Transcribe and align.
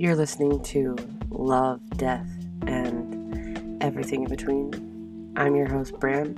You're 0.00 0.14
listening 0.14 0.62
to 0.62 0.94
Love, 1.28 1.80
Death, 1.96 2.30
and 2.68 3.82
Everything 3.82 4.22
in 4.22 4.28
Between. 4.28 5.32
I'm 5.36 5.56
your 5.56 5.66
host, 5.66 5.98
Bram. 5.98 6.36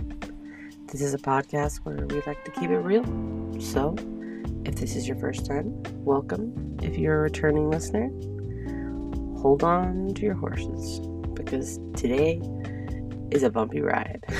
This 0.86 1.02
is 1.02 1.12
a 1.12 1.18
podcast 1.18 1.80
where 1.80 2.06
we 2.06 2.22
like 2.26 2.42
to 2.46 2.50
keep 2.52 2.70
it 2.70 2.78
real. 2.78 3.04
So, 3.60 3.96
if 4.64 4.76
this 4.76 4.96
is 4.96 5.06
your 5.06 5.18
first 5.18 5.44
time, 5.44 5.82
welcome. 6.06 6.78
If 6.82 6.96
you're 6.96 7.18
a 7.18 7.20
returning 7.20 7.68
listener, 7.68 8.08
hold 9.42 9.62
on 9.62 10.14
to 10.14 10.22
your 10.22 10.36
horses 10.36 11.00
because 11.34 11.78
today 11.94 12.40
is 13.30 13.42
a 13.42 13.50
bumpy 13.50 13.82
ride. 13.82 14.24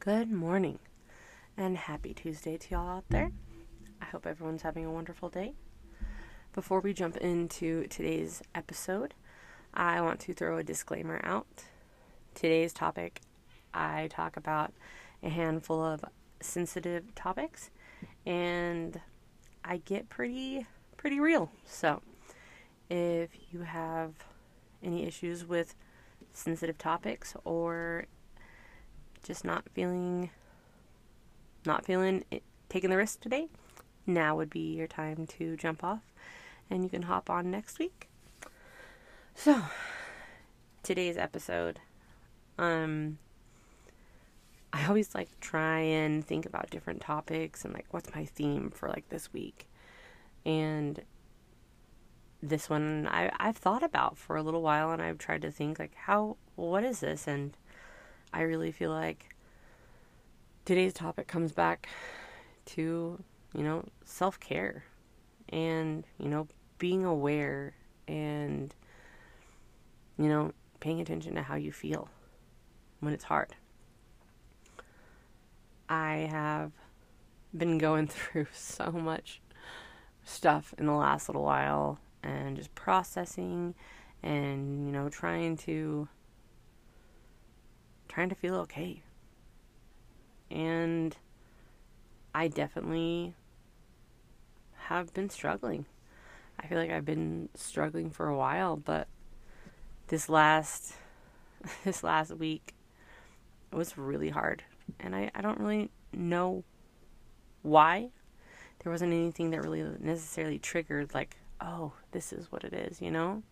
Good 0.00 0.32
morning 0.32 0.80
and 1.56 1.76
happy 1.76 2.14
Tuesday 2.14 2.56
to 2.56 2.70
y'all 2.72 2.88
out 2.88 3.04
there. 3.10 3.30
Hope 4.12 4.26
everyone's 4.26 4.62
having 4.62 4.84
a 4.84 4.90
wonderful 4.90 5.28
day. 5.28 5.52
Before 6.52 6.80
we 6.80 6.92
jump 6.92 7.16
into 7.18 7.86
today's 7.86 8.42
episode, 8.56 9.14
I 9.72 10.00
want 10.00 10.18
to 10.20 10.34
throw 10.34 10.58
a 10.58 10.64
disclaimer 10.64 11.20
out. 11.22 11.66
Today's 12.34 12.72
topic, 12.72 13.20
I 13.72 14.08
talk 14.08 14.36
about 14.36 14.72
a 15.22 15.28
handful 15.28 15.80
of 15.80 16.04
sensitive 16.40 17.14
topics 17.14 17.70
and 18.26 19.00
I 19.64 19.76
get 19.76 20.08
pretty 20.08 20.66
pretty 20.96 21.20
real. 21.20 21.52
So, 21.64 22.02
if 22.88 23.30
you 23.52 23.60
have 23.60 24.14
any 24.82 25.06
issues 25.06 25.44
with 25.44 25.76
sensitive 26.32 26.78
topics 26.78 27.36
or 27.44 28.06
just 29.22 29.44
not 29.44 29.68
feeling 29.72 30.30
not 31.64 31.84
feeling 31.84 32.24
it, 32.32 32.42
taking 32.68 32.90
the 32.90 32.96
risk 32.96 33.20
today, 33.20 33.46
now 34.14 34.36
would 34.36 34.50
be 34.50 34.74
your 34.74 34.86
time 34.86 35.26
to 35.26 35.56
jump 35.56 35.82
off 35.82 36.02
and 36.68 36.84
you 36.84 36.90
can 36.90 37.02
hop 37.02 37.30
on 37.30 37.50
next 37.50 37.78
week. 37.78 38.08
So, 39.34 39.62
today's 40.82 41.16
episode 41.16 41.78
um 42.58 43.18
I 44.72 44.86
always 44.86 45.14
like 45.14 45.30
to 45.30 45.40
try 45.40 45.80
and 45.80 46.24
think 46.24 46.46
about 46.46 46.70
different 46.70 47.00
topics 47.00 47.64
and 47.64 47.74
like 47.74 47.86
what's 47.90 48.14
my 48.14 48.24
theme 48.24 48.70
for 48.70 48.88
like 48.88 49.08
this 49.08 49.32
week. 49.32 49.66
And 50.46 51.02
this 52.42 52.70
one 52.70 53.08
I 53.10 53.30
I've 53.38 53.56
thought 53.56 53.82
about 53.82 54.16
for 54.16 54.36
a 54.36 54.42
little 54.42 54.62
while 54.62 54.90
and 54.90 55.02
I've 55.02 55.18
tried 55.18 55.42
to 55.42 55.50
think 55.50 55.78
like 55.78 55.94
how 55.94 56.36
what 56.56 56.84
is 56.84 57.00
this 57.00 57.26
and 57.26 57.56
I 58.32 58.42
really 58.42 58.70
feel 58.70 58.90
like 58.90 59.34
today's 60.64 60.92
topic 60.92 61.26
comes 61.26 61.50
back 61.52 61.88
to, 62.66 63.22
you 63.54 63.62
know, 63.62 63.84
self-care 64.04 64.84
and, 65.48 66.04
you 66.18 66.28
know, 66.28 66.46
being 66.78 67.04
aware 67.04 67.74
and 68.08 68.74
you 70.20 70.28
know, 70.28 70.52
paying 70.80 71.00
attention 71.00 71.34
to 71.34 71.42
how 71.42 71.54
you 71.54 71.72
feel 71.72 72.08
when 73.00 73.14
it's 73.14 73.24
hard. 73.24 73.54
I 75.88 76.28
have 76.30 76.72
been 77.56 77.78
going 77.78 78.06
through 78.08 78.48
so 78.52 78.92
much 78.92 79.40
stuff 80.22 80.74
in 80.76 80.84
the 80.84 80.92
last 80.92 81.28
little 81.28 81.42
while 81.42 81.98
and 82.22 82.54
just 82.54 82.74
processing 82.74 83.74
and 84.22 84.84
you 84.86 84.92
know 84.92 85.08
trying 85.08 85.56
to 85.56 86.06
trying 88.08 88.28
to 88.28 88.34
feel 88.34 88.56
okay. 88.56 89.02
And 90.50 91.16
I 92.34 92.48
definitely 92.48 93.34
have 94.90 95.14
been 95.14 95.30
struggling. 95.30 95.86
I 96.58 96.66
feel 96.66 96.76
like 96.76 96.90
I've 96.90 97.04
been 97.04 97.48
struggling 97.54 98.10
for 98.10 98.26
a 98.26 98.36
while, 98.36 98.76
but 98.76 99.06
this 100.08 100.28
last 100.28 100.94
this 101.84 102.02
last 102.02 102.32
week 102.32 102.74
was 103.72 103.96
really 103.96 104.30
hard. 104.30 104.64
And 104.98 105.14
I, 105.14 105.30
I 105.32 105.40
don't 105.42 105.60
really 105.60 105.90
know 106.12 106.64
why. 107.62 108.08
There 108.82 108.90
wasn't 108.90 109.12
anything 109.12 109.50
that 109.50 109.62
really 109.62 109.84
necessarily 110.00 110.58
triggered 110.58 111.14
like, 111.14 111.36
oh, 111.60 111.92
this 112.10 112.32
is 112.32 112.50
what 112.50 112.64
it 112.64 112.72
is, 112.72 113.00
you 113.00 113.12
know? 113.12 113.44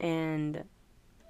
And 0.00 0.64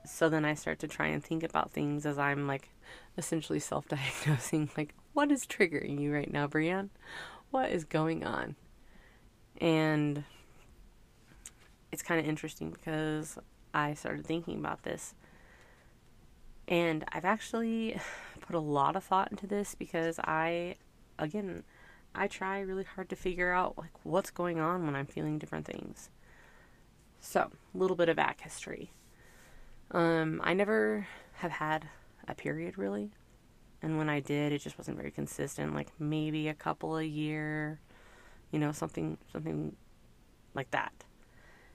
so 0.06 0.30
then 0.30 0.46
I 0.46 0.54
start 0.54 0.78
to 0.78 0.88
try 0.88 1.08
and 1.08 1.22
think 1.22 1.42
about 1.42 1.72
things 1.72 2.06
as 2.06 2.18
I'm 2.18 2.46
like 2.46 2.70
essentially 3.18 3.58
self 3.58 3.86
diagnosing, 3.86 4.70
like, 4.78 4.94
what 5.12 5.30
is 5.30 5.44
triggering 5.44 6.00
you 6.00 6.14
right 6.14 6.32
now, 6.32 6.46
Brienne? 6.46 6.88
What 7.50 7.70
is 7.70 7.84
going 7.84 8.24
on? 8.24 8.56
And 9.62 10.24
it's 11.92 12.02
kind 12.02 12.18
of 12.18 12.26
interesting 12.26 12.70
because 12.70 13.38
I 13.72 13.94
started 13.94 14.26
thinking 14.26 14.58
about 14.58 14.82
this. 14.82 15.14
And 16.66 17.04
I've 17.12 17.24
actually 17.24 17.96
put 18.40 18.56
a 18.56 18.60
lot 18.60 18.96
of 18.96 19.04
thought 19.04 19.30
into 19.30 19.46
this 19.46 19.76
because 19.76 20.18
I, 20.18 20.74
again, 21.16 21.62
I 22.12 22.26
try 22.26 22.58
really 22.58 22.82
hard 22.82 23.08
to 23.10 23.16
figure 23.16 23.52
out 23.52 23.78
like 23.78 23.92
what's 24.02 24.30
going 24.30 24.58
on 24.58 24.84
when 24.84 24.96
I'm 24.96 25.06
feeling 25.06 25.38
different 25.38 25.64
things. 25.64 26.10
So, 27.20 27.52
a 27.72 27.78
little 27.78 27.96
bit 27.96 28.08
of 28.08 28.16
back 28.16 28.40
history. 28.40 28.90
Um, 29.92 30.40
I 30.42 30.54
never 30.54 31.06
have 31.34 31.52
had 31.52 31.88
a 32.26 32.34
period 32.34 32.78
really. 32.78 33.12
And 33.80 33.96
when 33.96 34.08
I 34.08 34.18
did, 34.18 34.52
it 34.52 34.58
just 34.58 34.76
wasn't 34.76 34.96
very 34.96 35.12
consistent, 35.12 35.72
like 35.72 35.88
maybe 36.00 36.48
a 36.48 36.54
couple 36.54 36.96
a 36.96 37.04
year, 37.04 37.78
you 38.52 38.58
know, 38.58 38.70
something 38.70 39.18
something 39.32 39.74
like 40.54 40.70
that. 40.70 40.92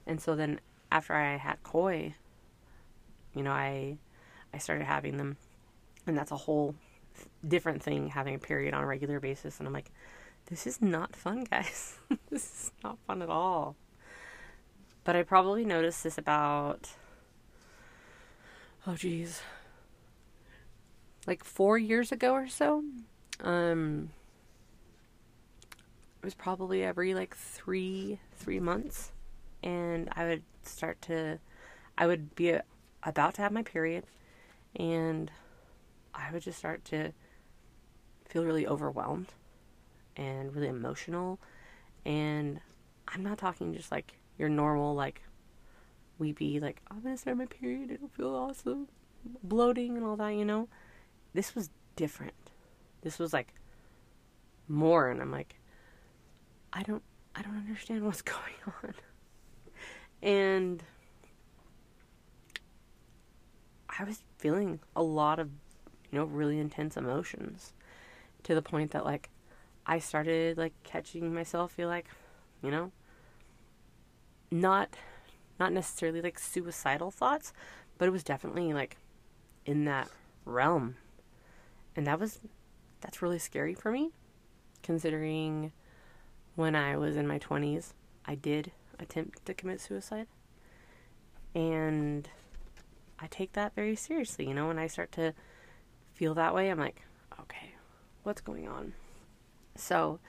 And 0.05 0.21
so 0.21 0.35
then 0.35 0.61
after 0.91 1.13
I 1.13 1.35
had 1.35 1.61
Coy, 1.63 2.15
you 3.33 3.43
know, 3.43 3.51
I 3.51 3.97
I 4.53 4.59
started 4.59 4.85
having 4.85 5.17
them 5.17 5.35
and 6.05 6.17
that's 6.17 6.31
a 6.31 6.37
whole 6.37 6.75
different 7.45 7.83
thing 7.83 8.07
having 8.09 8.35
a 8.35 8.39
period 8.39 8.73
on 8.73 8.83
a 8.83 8.87
regular 8.87 9.19
basis 9.19 9.59
and 9.59 9.67
I'm 9.67 9.73
like 9.73 9.91
this 10.45 10.65
is 10.65 10.81
not 10.81 11.13
fun, 11.13 11.43
guys. 11.43 11.97
this 12.29 12.43
is 12.43 12.71
not 12.81 12.97
fun 13.05 13.21
at 13.21 13.29
all. 13.29 13.75
But 15.03 15.17
I 15.17 15.23
probably 15.23 15.65
noticed 15.65 16.03
this 16.03 16.17
about 16.17 16.89
oh 18.85 18.95
geez 18.95 19.41
like 21.25 21.43
four 21.43 21.77
years 21.77 22.13
ago 22.13 22.31
or 22.31 22.47
so 22.47 22.85
um 23.41 24.09
was 26.27 26.33
probably 26.33 26.83
every 26.83 27.13
like 27.15 27.33
three 27.37 28.19
three 28.35 28.59
months. 28.59 29.13
And 29.63 30.09
i 30.11 30.25
would 30.25 30.43
start 30.63 31.01
to 31.03 31.39
i 31.97 32.05
would 32.05 32.35
be 32.35 32.49
a, 32.49 32.63
about 33.03 33.35
to 33.35 33.41
have 33.43 33.53
my 33.53 33.63
period. 33.63 34.03
And 34.75 35.31
i 36.13 36.29
would 36.33 36.43
just 36.43 36.57
start 36.59 36.83
to 36.85 37.13
feel 38.25 38.43
really 38.43 38.67
overwhelmed 38.67 39.29
and 40.17 40.53
really 40.53 40.67
emotional. 40.67 41.39
And 42.05 42.59
i'm 43.07 43.23
not 43.23 43.37
talking 43.37 43.73
just 43.73 43.89
like 43.89 44.19
your 44.37 44.49
normal 44.49 44.95
like 44.95 45.21
weepy, 46.19 46.59
like, 46.59 46.81
oh, 46.91 46.95
I'm 46.95 47.03
gonna 47.03 47.17
start 47.17 47.37
my 47.37 47.45
period, 47.45 47.89
it'll 47.89 48.09
feel 48.09 48.35
awesome, 48.35 48.89
bloating 49.43 49.95
and 49.95 50.05
all 50.05 50.17
that, 50.17 50.35
you 50.35 50.43
know? 50.43 50.67
This 51.33 51.55
was 51.55 51.69
different. 51.95 52.33
This 53.01 53.17
was 53.17 53.31
like 53.31 53.53
more, 54.67 55.09
and 55.09 55.21
I'm 55.21 55.31
like, 55.31 55.56
I 56.77 56.83
don't, 56.83 57.01
I 57.35 57.41
don't 57.41 57.57
understand 57.57 58.05
what's 58.05 58.21
going 58.35 58.37
on. 58.83 58.93
And 60.21 60.83
I 63.99 64.03
was 64.03 64.21
feeling 64.37 64.79
a 64.95 65.01
lot 65.01 65.39
of, 65.39 65.49
you 66.11 66.19
know, 66.19 66.25
really 66.25 66.59
intense 66.59 66.95
emotions 66.95 67.73
to 68.43 68.53
the 68.53 68.61
point 68.61 68.91
that, 68.91 69.05
like, 69.05 69.29
I 69.87 69.97
started, 69.97 70.57
like, 70.57 70.73
catching 70.83 71.33
myself 71.33 71.71
feel 71.71 71.87
like, 71.87 72.05
you 72.61 72.69
know, 72.69 72.91
not 74.51 74.95
not 75.59 75.73
necessarily 75.73 76.21
like 76.21 76.37
suicidal 76.37 77.09
thoughts, 77.09 77.51
but 77.97 78.07
it 78.07 78.11
was 78.11 78.23
definitely 78.23 78.73
like 78.73 78.97
in 79.65 79.85
that 79.85 80.07
realm. 80.45 80.95
And 81.95 82.05
that 82.05 82.19
was 82.19 82.39
that's 83.01 83.21
really 83.23 83.39
scary 83.39 83.73
for 83.73 83.91
me 83.91 84.11
considering 84.83 85.71
when 86.57 86.75
I 86.75 86.97
was 86.97 87.15
in 87.15 87.27
my 87.27 87.37
20s, 87.37 87.93
I 88.25 88.33
did 88.33 88.71
attempt 88.99 89.45
to 89.45 89.53
commit 89.53 89.79
suicide. 89.79 90.25
And 91.53 92.27
I 93.19 93.27
take 93.27 93.53
that 93.53 93.75
very 93.75 93.95
seriously, 93.95 94.47
you 94.47 94.55
know, 94.55 94.67
when 94.67 94.79
I 94.79 94.87
start 94.87 95.11
to 95.13 95.35
feel 96.15 96.33
that 96.33 96.55
way, 96.55 96.69
I'm 96.69 96.79
like, 96.79 97.03
okay, 97.39 97.75
what's 98.23 98.41
going 98.41 98.67
on? 98.67 98.93
So, 99.75 100.19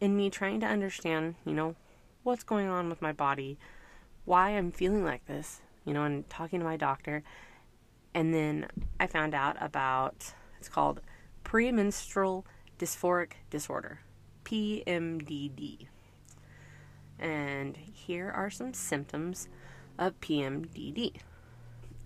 in 0.00 0.16
me 0.16 0.30
trying 0.30 0.60
to 0.60 0.66
understand, 0.66 1.34
you 1.44 1.52
know, 1.52 1.76
what's 2.22 2.44
going 2.44 2.68
on 2.68 2.88
with 2.88 3.02
my 3.02 3.12
body, 3.12 3.58
why 4.24 4.50
I'm 4.50 4.72
feeling 4.72 5.04
like 5.04 5.26
this, 5.26 5.60
you 5.84 5.92
know, 5.92 6.04
and 6.04 6.28
talking 6.30 6.60
to 6.60 6.64
my 6.64 6.78
doctor. 6.78 7.22
And 8.14 8.32
then 8.32 8.68
I 8.98 9.06
found 9.06 9.34
out 9.34 9.58
about 9.60 10.32
it's 10.58 10.70
called 10.70 11.02
premenstrual 11.44 12.46
dysphoric 12.78 13.32
disorder. 13.50 14.00
PMDD. 14.44 15.86
And 17.18 17.76
here 17.76 18.30
are 18.30 18.50
some 18.50 18.74
symptoms 18.74 19.48
of 19.98 20.20
PMDD 20.20 21.14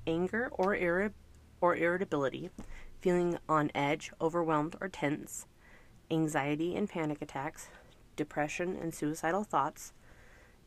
anger 0.07 0.49
or, 0.53 0.75
irri- 0.75 1.13
or 1.61 1.77
irritability, 1.77 2.51
feeling 3.01 3.39
on 3.49 3.71
edge, 3.75 4.11
overwhelmed, 4.21 4.75
or 4.81 4.89
tense, 4.89 5.47
anxiety 6.11 6.75
and 6.75 6.89
panic 6.89 7.21
attacks, 7.21 7.69
depression 8.17 8.77
and 8.81 8.95
suicidal 8.95 9.45
thoughts, 9.45 9.93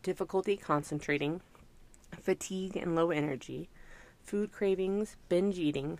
difficulty 0.03 0.55
concentrating, 0.55 1.41
fatigue 2.21 2.77
and 2.77 2.95
low 2.95 3.09
energy, 3.11 3.69
food 4.23 4.51
cravings, 4.51 5.15
binge 5.27 5.57
eating, 5.57 5.99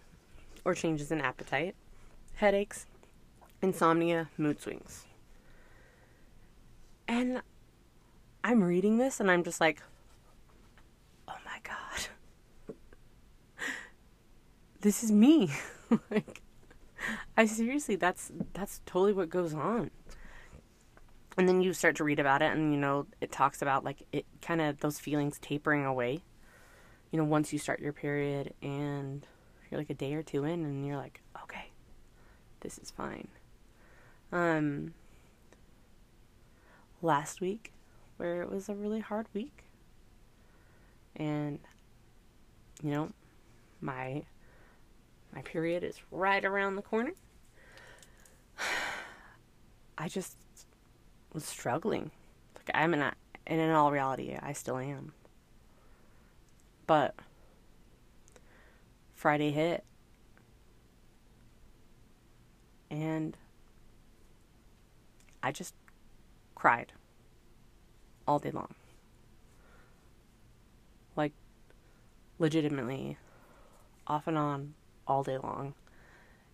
or 0.64 0.76
changes 0.76 1.12
in 1.12 1.20
appetite, 1.20 1.76
headaches, 2.36 2.86
insomnia, 3.62 4.30
mood 4.38 4.62
swings. 4.62 5.06
And 7.12 7.42
I'm 8.42 8.64
reading 8.64 8.98
this 8.98 9.20
and 9.20 9.30
I'm 9.30 9.44
just 9.44 9.60
like, 9.60 9.82
oh 11.28 11.36
my 11.46 11.58
God. 11.62 12.08
this 14.80 15.04
is 15.04 15.12
me. 15.12 15.52
like 16.10 16.42
I 17.36 17.48
seriously 17.48 17.98
that's 17.98 18.32
that's 18.54 18.80
totally 18.86 19.12
what 19.12 19.30
goes 19.30 19.54
on. 19.54 19.92
And 21.38 21.50
then 21.50 21.62
you 21.62 21.74
start 21.74 21.98
to 21.98 22.06
read 22.06 22.20
about 22.20 22.42
it 22.42 22.54
and 22.54 22.74
you 22.74 22.80
know, 22.80 23.08
it 23.20 23.30
talks 23.30 23.62
about 23.62 23.84
like 23.84 24.08
it 24.14 24.26
kind 24.42 24.62
of 24.62 24.80
those 24.80 24.98
feelings 24.98 25.38
tapering 25.38 25.84
away. 25.84 26.24
You 27.12 27.20
know, 27.20 27.26
once 27.26 27.52
you 27.52 27.60
start 27.60 27.82
your 27.82 27.92
period 27.92 28.54
and 28.62 29.28
you're 29.70 29.82
like 29.82 29.90
a 29.90 29.96
day 29.96 30.14
or 30.14 30.24
two 30.24 30.46
in 30.46 30.64
and 30.64 30.88
you're 30.88 30.96
like, 30.96 31.20
okay, 31.44 31.72
this 32.62 32.78
is 32.78 32.90
fine. 32.90 33.28
Um 34.32 34.94
last 37.02 37.42
week 37.42 37.72
where 38.18 38.42
it 38.42 38.52
was 38.52 38.70
a 38.70 38.76
really 38.76 39.00
hard 39.00 39.28
week. 39.34 39.64
And 41.16 41.60
you 42.84 42.92
know, 42.92 43.12
my 43.80 44.24
my 45.34 45.42
period 45.42 45.84
is 45.84 46.00
right 46.12 46.44
around 46.44 46.76
the 46.76 46.82
corner. 46.82 47.12
I 49.98 50.08
just 50.08 50.38
was 51.34 51.46
struggling. 51.46 52.12
Like 52.56 52.72
I'm 52.74 52.94
in, 52.94 53.02
a, 53.02 53.14
and 53.48 53.62
in 53.62 53.70
all 53.72 53.92
reality, 53.92 54.38
I 54.42 54.54
still 54.54 54.78
am. 54.78 55.14
But 56.88 57.16
Friday 59.14 59.52
hit, 59.52 59.84
and 62.90 63.38
I 65.42 65.52
just 65.52 65.74
cried 66.62 66.92
all 68.28 68.38
day 68.38 68.52
long. 68.52 68.76
Like, 71.16 71.34
legitimately, 72.38 73.18
off 74.06 74.28
and 74.28 74.38
on, 74.38 74.76
all 75.08 75.24
day 75.24 75.40
long. 75.40 75.74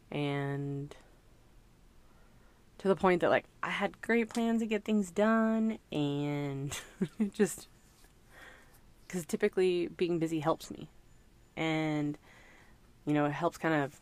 And 0.10 0.96
to 2.78 2.88
the 2.88 2.96
point 2.96 3.20
that, 3.20 3.30
like, 3.30 3.44
I 3.62 3.70
had 3.70 4.02
great 4.02 4.30
plans 4.30 4.62
to 4.62 4.66
get 4.66 4.86
things 4.86 5.12
done, 5.12 5.78
and 5.92 6.80
just 7.34 7.68
because 9.06 9.26
typically 9.26 9.88
being 9.88 10.20
busy 10.20 10.40
helps 10.40 10.72
me. 10.72 10.88
And, 11.58 12.18
you 13.06 13.14
know, 13.14 13.26
it 13.26 13.34
helps 13.34 13.58
kind 13.58 13.84
of 13.84 14.00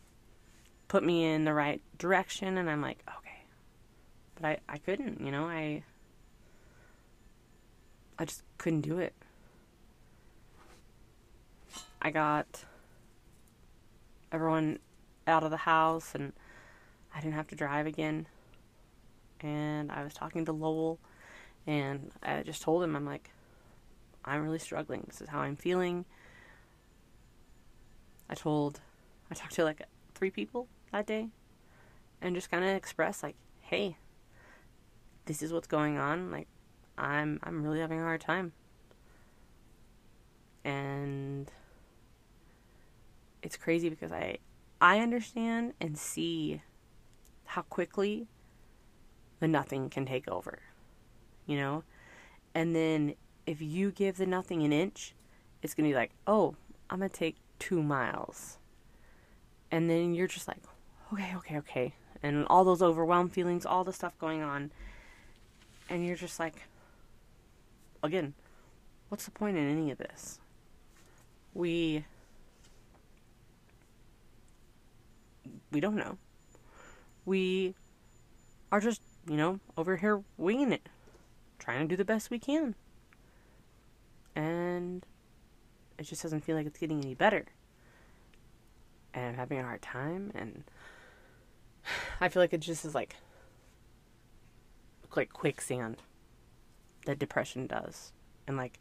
put 0.87 1.03
me 1.03 1.25
in 1.25 1.45
the 1.45 1.53
right 1.55 1.81
direction, 1.97 2.59
and 2.59 2.69
I'm 2.69 2.83
like, 2.83 2.99
okay. 3.17 3.43
But 4.35 4.45
I, 4.45 4.57
I 4.69 4.77
couldn't, 4.77 5.19
you 5.19 5.31
know, 5.31 5.47
I 5.47 5.83
I 8.17 8.25
just 8.25 8.43
couldn't 8.57 8.81
do 8.81 8.99
it. 8.99 9.13
I 12.01 12.11
got 12.11 12.63
everyone 14.31 14.79
out 15.27 15.43
of 15.43 15.51
the 15.51 15.57
house 15.57 16.13
and 16.13 16.33
I 17.13 17.19
didn't 17.19 17.33
have 17.33 17.47
to 17.47 17.55
drive 17.55 17.87
again. 17.87 18.27
And 19.41 19.91
I 19.91 20.03
was 20.03 20.13
talking 20.13 20.45
to 20.45 20.51
Lowell 20.51 20.99
and 21.67 22.11
I 22.21 22.43
just 22.43 22.61
told 22.61 22.83
him, 22.83 22.95
I'm 22.95 23.05
like, 23.05 23.31
I'm 24.23 24.43
really 24.43 24.59
struggling. 24.59 25.03
This 25.07 25.21
is 25.21 25.29
how 25.29 25.39
I'm 25.39 25.55
feeling. 25.55 26.05
I 28.29 28.35
told, 28.35 28.81
I 29.29 29.35
talked 29.35 29.53
to 29.55 29.63
like 29.63 29.81
three 30.13 30.31
people 30.31 30.67
that 30.91 31.05
day 31.05 31.29
and 32.21 32.35
just 32.35 32.49
kind 32.49 32.63
of 32.63 32.71
expressed, 32.71 33.23
like, 33.23 33.35
hey, 33.61 33.97
this 35.25 35.41
is 35.41 35.51
what's 35.51 35.67
going 35.67 35.97
on. 35.97 36.31
Like, 36.31 36.47
I'm 36.97 37.39
I'm 37.43 37.63
really 37.63 37.79
having 37.79 37.99
a 37.99 38.03
hard 38.03 38.21
time. 38.21 38.53
And 40.63 41.51
it's 43.41 43.57
crazy 43.57 43.89
because 43.89 44.11
I 44.11 44.37
I 44.81 44.99
understand 44.99 45.73
and 45.79 45.97
see 45.97 46.61
how 47.45 47.61
quickly 47.63 48.27
the 49.39 49.47
nothing 49.47 49.89
can 49.89 50.05
take 50.05 50.27
over. 50.27 50.59
You 51.45 51.57
know? 51.57 51.83
And 52.53 52.75
then 52.75 53.15
if 53.45 53.61
you 53.61 53.91
give 53.91 54.17
the 54.17 54.25
nothing 54.25 54.63
an 54.63 54.73
inch, 54.73 55.13
it's 55.61 55.73
going 55.73 55.87
to 55.87 55.93
be 55.93 55.95
like, 55.95 56.11
"Oh, 56.25 56.55
I'm 56.89 56.99
going 56.99 57.09
to 57.09 57.15
take 57.15 57.35
2 57.59 57.83
miles." 57.83 58.57
And 59.71 59.89
then 59.89 60.15
you're 60.15 60.27
just 60.27 60.47
like, 60.47 60.63
"Okay, 61.13 61.35
okay, 61.35 61.57
okay." 61.57 61.93
And 62.23 62.45
all 62.47 62.63
those 62.63 62.81
overwhelmed 62.81 63.33
feelings, 63.33 63.65
all 63.65 63.83
the 63.83 63.93
stuff 63.93 64.17
going 64.17 64.41
on, 64.41 64.71
and 65.89 66.05
you're 66.05 66.15
just 66.15 66.39
like, 66.39 66.63
again, 68.05 68.33
what's 69.09 69.25
the 69.25 69.31
point 69.31 69.57
in 69.57 69.69
any 69.69 69.91
of 69.91 69.97
this? 69.97 70.39
We 71.53 72.05
we 75.71 75.79
don't 75.79 75.95
know. 75.95 76.17
We 77.25 77.75
are 78.71 78.79
just, 78.79 79.01
you 79.27 79.35
know, 79.35 79.59
over 79.77 79.97
here 79.97 80.21
winging 80.37 80.71
it, 80.71 80.87
trying 81.59 81.81
to 81.81 81.87
do 81.87 81.97
the 81.97 82.05
best 82.05 82.29
we 82.29 82.39
can. 82.39 82.75
And 84.35 85.05
it 85.97 86.03
just 86.03 86.21
doesn't 86.21 86.41
feel 86.41 86.55
like 86.55 86.65
it's 86.65 86.79
getting 86.79 87.03
any 87.03 87.15
better. 87.15 87.45
And 89.13 89.27
I'm 89.27 89.35
having 89.35 89.59
a 89.59 89.63
hard 89.63 89.81
time 89.81 90.31
and 90.35 90.63
I 92.21 92.29
feel 92.29 92.41
like 92.41 92.53
it 92.53 92.59
just 92.59 92.85
is 92.85 92.95
like 92.95 93.15
like 95.15 95.31
quicksand 95.31 96.01
that 97.05 97.19
depression 97.19 97.67
does. 97.67 98.11
And 98.47 98.57
like 98.57 98.79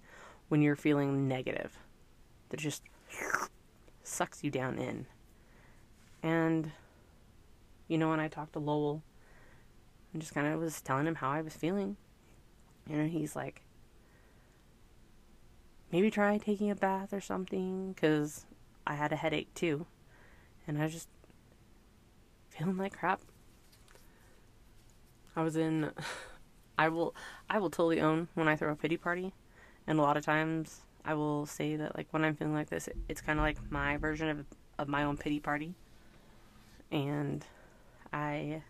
when 0.49 0.62
you're 0.62 0.76
feeling 0.76 1.28
negative, 1.28 1.78
that 2.49 2.59
just 2.59 2.83
sucks 4.02 4.45
you 4.45 4.50
down 4.50 4.78
in. 4.78 5.07
And 6.23 6.73
you 7.88 7.99
know, 7.99 8.11
when 8.11 8.21
I 8.21 8.28
talked 8.28 8.54
to 8.54 8.59
Lowell, 8.59 9.02
I 10.14 10.19
just 10.19 10.35
kind 10.35 10.47
of 10.47 10.61
was 10.61 10.81
telling 10.81 11.07
him 11.07 11.16
how 11.16 11.31
I 11.31 11.43
was 11.43 11.54
feeling. 11.54 11.97
And 12.88 13.11
he's 13.11 13.35
like, 13.35 13.62
maybe 15.93 16.11
try 16.11 16.38
taking 16.38 16.71
a 16.71 16.75
bath 16.75 17.12
or 17.12 17.21
something, 17.21 17.93
because 17.93 18.47
I 18.87 18.95
had 18.95 19.12
a 19.12 19.16
headache 19.16 19.52
too. 19.54 19.87
And 20.66 20.78
I 20.78 20.85
was 20.85 20.93
just 20.93 21.09
feeling 22.50 22.76
like 22.76 22.97
crap. 22.99 23.21
I 25.37 25.43
was 25.43 25.57
in 25.57 25.90
I 26.78 26.88
will 26.88 27.14
I 27.49 27.59
will 27.59 27.71
totally 27.71 28.00
own 28.00 28.28
when 28.35 28.49
I 28.49 28.57
throw 28.57 28.73
a 28.73 28.76
pity 28.76 28.97
party, 28.97 29.33
and 29.87 29.99
a 29.99 30.02
lot 30.02 30.16
of 30.16 30.25
times 30.25 30.81
I 31.04 31.14
will 31.14 31.47
say 31.47 31.76
that 31.76 31.97
like 31.97 32.09
when 32.11 32.25
I'm 32.25 32.35
feeling 32.35 32.54
like 32.54 32.71
this, 32.71 32.88
it, 32.88 32.97
it's 33.09 33.21
kind 33.21 33.38
of 33.38 33.45
like 33.45 33.59
my 33.71 33.97
version 33.97 34.28
of 34.28 34.45
of 34.78 34.88
my 34.88 35.04
own 35.04 35.16
pity 35.16 35.40
party, 35.40 35.75
and 36.90 37.45
I 38.12 38.62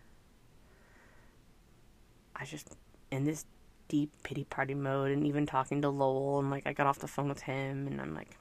I 2.35 2.45
just 2.45 2.75
in 3.11 3.23
this 3.23 3.45
deep 3.87 4.11
pity 4.23 4.43
party 4.45 4.73
mode, 4.73 5.11
and 5.11 5.25
even 5.25 5.45
talking 5.45 5.81
to 5.81 5.89
Lowell, 5.89 6.39
and 6.39 6.51
like 6.51 6.67
I 6.67 6.73
got 6.73 6.87
off 6.87 6.99
the 6.99 7.07
phone 7.07 7.29
with 7.29 7.41
him, 7.41 7.87
and 7.87 8.01
I'm 8.01 8.13
like, 8.13 8.37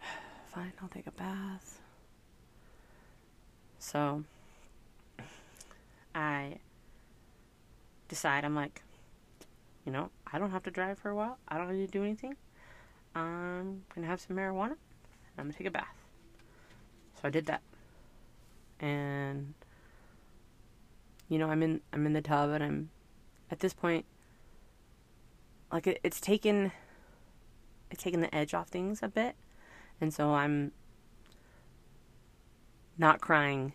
fine, 0.48 0.72
I'll 0.82 0.88
take 0.88 1.06
a 1.06 1.12
bath. 1.12 1.80
So 3.78 4.24
I 6.14 6.58
decide 8.08 8.44
I'm 8.44 8.54
like, 8.54 8.82
you 9.84 9.92
know, 9.92 10.10
I 10.32 10.38
don't 10.38 10.50
have 10.50 10.62
to 10.64 10.70
drive 10.70 10.98
for 10.98 11.10
a 11.10 11.14
while. 11.14 11.38
I 11.48 11.58
don't 11.58 11.70
need 11.70 11.86
to 11.86 11.92
do 11.92 12.02
anything. 12.02 12.36
I'm 13.14 13.82
gonna 13.94 14.06
have 14.06 14.20
some 14.20 14.36
marijuana. 14.36 14.76
I'm 15.38 15.44
gonna 15.44 15.52
take 15.52 15.66
a 15.66 15.70
bath. 15.70 15.94
So 17.14 17.22
I 17.24 17.30
did 17.30 17.46
that, 17.46 17.62
and 18.80 19.54
you 21.28 21.38
know, 21.38 21.48
I'm 21.48 21.62
in 21.62 21.80
I'm 21.92 22.04
in 22.06 22.12
the 22.12 22.20
tub, 22.20 22.50
and 22.50 22.62
I'm 22.62 22.90
at 23.50 23.60
this 23.60 23.72
point, 23.72 24.04
like 25.72 25.86
it, 25.86 26.00
it's 26.02 26.20
taken 26.20 26.72
it's 27.90 28.02
taken 28.02 28.20
the 28.20 28.34
edge 28.34 28.52
off 28.52 28.68
things 28.68 29.00
a 29.02 29.08
bit, 29.08 29.36
and 30.00 30.12
so 30.12 30.34
I'm 30.34 30.72
not 32.98 33.20
crying 33.20 33.72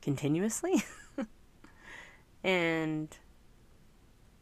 continuously. 0.00 0.82
And 2.42 3.16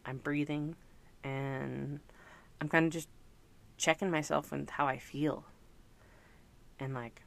I'm 0.08 0.16
breathing 0.16 0.74
and 1.22 2.00
I'm 2.60 2.68
kind 2.68 2.86
of 2.86 2.92
just 2.92 3.08
checking 3.76 4.10
myself 4.10 4.50
with 4.50 4.70
how 4.70 4.86
I 4.86 4.98
feel. 4.98 5.44
And 6.80 6.94
like, 6.94 7.22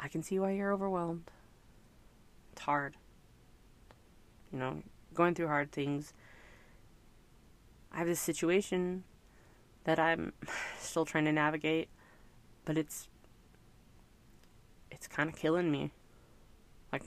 I 0.00 0.08
can 0.08 0.22
see 0.22 0.38
why 0.38 0.52
you're 0.52 0.72
overwhelmed. 0.72 1.30
It's 2.52 2.62
hard. 2.62 2.96
You 4.50 4.58
know, 4.58 4.82
going 5.12 5.34
through 5.34 5.48
hard 5.48 5.72
things. 5.72 6.14
I 7.92 7.98
have 7.98 8.06
this 8.06 8.20
situation 8.20 9.04
that 9.84 9.98
I'm 9.98 10.32
still 10.78 11.04
trying 11.04 11.26
to 11.26 11.32
navigate, 11.32 11.88
but 12.64 12.78
it's 12.78 13.08
it's 14.90 15.06
kind 15.06 15.28
of 15.28 15.36
killing 15.36 15.70
me. 15.70 15.90
Like 16.92 17.02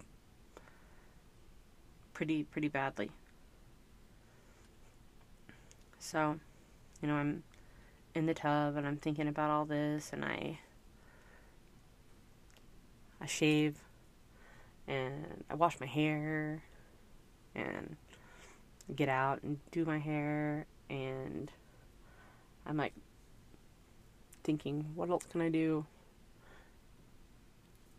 pretty 2.17 2.43
pretty 2.45 2.67
badly. 2.67 3.11
So, 5.99 6.39
you 6.99 7.07
know, 7.07 7.13
I'm 7.13 7.43
in 8.15 8.25
the 8.25 8.33
tub 8.33 8.75
and 8.75 8.87
I'm 8.87 8.97
thinking 8.97 9.27
about 9.27 9.51
all 9.51 9.65
this 9.65 10.09
and 10.11 10.25
I 10.25 10.57
I 13.21 13.27
shave 13.27 13.75
and 14.87 15.43
I 15.47 15.53
wash 15.53 15.79
my 15.79 15.85
hair 15.85 16.63
and 17.53 17.97
get 18.95 19.09
out 19.09 19.43
and 19.43 19.59
do 19.69 19.85
my 19.85 19.99
hair 19.99 20.65
and 20.89 21.51
I'm 22.65 22.77
like 22.77 22.93
thinking 24.43 24.87
what 24.95 25.11
else 25.11 25.27
can 25.29 25.41
I 25.41 25.49
do 25.49 25.85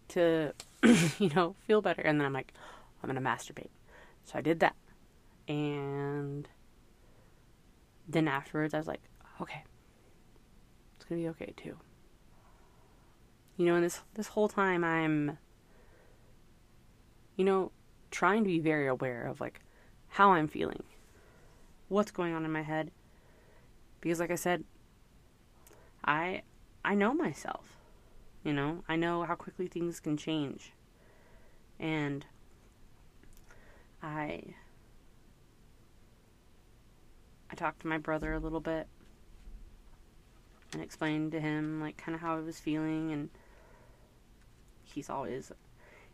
to 0.09 0.55
you 1.21 1.31
know 1.37 1.55
feel 1.69 1.81
better 1.81 2.03
and 2.03 2.19
then 2.19 2.27
I'm 2.27 2.33
like 2.33 2.53
I'm 3.01 3.09
going 3.09 3.23
to 3.23 3.31
masturbate. 3.31 3.69
So 4.29 4.39
I 4.39 4.43
did 4.43 4.61
that. 4.61 4.77
And 5.49 6.47
then 8.07 8.29
afterwards, 8.29 8.75
I 8.75 8.79
was 8.79 8.87
like, 8.87 9.01
okay, 9.41 9.65
it's 10.97 11.07
gonna 11.07 11.23
be 11.23 11.29
okay 11.29 11.55
too. 11.57 11.79
You 13.57 13.65
know, 13.65 13.77
and 13.77 13.85
this 13.85 14.03
this 14.15 14.29
whole 14.29 14.49
time, 14.49 14.85
I'm, 14.85 15.39
you 17.37 17.45
know, 17.45 17.73
trying 18.11 18.45
to 18.45 18.49
be 18.49 18.61
very 18.61 18.87
aware 18.87 19.27
of 19.27 19.41
like 19.41 19.61
how 20.09 20.33
I'm 20.33 20.47
feeling, 20.47 20.83
what's 21.89 22.11
going 22.11 22.35
on 22.35 22.45
in 22.45 22.53
my 22.53 22.63
head, 22.63 22.91
because 24.03 24.21
like 24.21 24.31
I 24.31 24.37
said, 24.37 24.65
I 26.05 26.43
I 26.85 26.95
know 26.95 27.15
myself. 27.15 27.77
You 28.45 28.53
know, 28.53 28.85
I 28.89 28.97
know 28.97 29.25
how 29.25 29.35
quickly 29.37 29.69
things 29.69 30.01
can 30.01 30.19
change. 30.19 30.73
And 31.81 32.27
I 34.03 34.43
I 37.51 37.55
talked 37.55 37.81
to 37.81 37.87
my 37.87 37.99
brother 37.99 38.33
a 38.33 38.39
little 38.39 38.61
bit 38.61 38.87
and 40.73 40.83
explained 40.83 41.33
to 41.33 41.41
him 41.41 41.81
like 41.81 41.97
kind 41.97 42.15
of 42.15 42.21
how 42.21 42.37
I 42.37 42.41
was 42.41 42.61
feeling 42.61 43.13
and 43.13 43.31
he's 44.83 45.09
always 45.09 45.51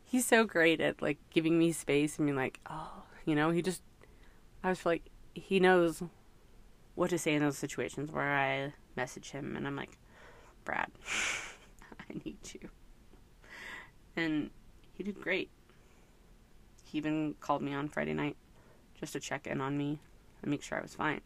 he's 0.05 0.26
so 0.26 0.45
great 0.45 0.81
at 0.81 1.03
like 1.03 1.19
giving 1.31 1.59
me 1.59 1.73
space 1.73 2.19
and 2.19 2.26
being 2.26 2.37
like, 2.37 2.61
"Oh, 2.71 3.03
you 3.25 3.35
know, 3.35 3.50
he 3.50 3.62
just 3.62 3.83
I 4.62 4.69
was 4.69 4.87
like 4.87 5.03
he 5.35 5.59
knows 5.59 6.03
what 6.95 7.11
to 7.11 7.19
say 7.19 7.35
in 7.35 7.43
those 7.43 7.59
situations 7.59 8.12
where 8.12 8.33
I 8.33 8.73
message 8.97 9.31
him 9.31 9.57
and 9.57 9.67
I'm 9.67 9.76
like, 9.76 9.99
"Brad, 10.64 10.91
I 12.00 12.21
need 12.25 12.38
you." 12.53 12.69
And 14.17 14.50
he 14.93 15.03
did 15.03 15.21
great. 15.21 15.50
He 16.94 16.98
even 16.98 17.34
called 17.40 17.60
me 17.60 17.74
on 17.74 17.88
Friday 17.88 18.14
night 18.14 18.36
just 18.94 19.14
to 19.14 19.18
check 19.18 19.48
in 19.48 19.60
on 19.60 19.76
me 19.76 19.98
and 20.40 20.48
make 20.48 20.62
sure 20.62 20.78
I 20.78 20.80
was 20.80 20.94
fine. 20.94 21.22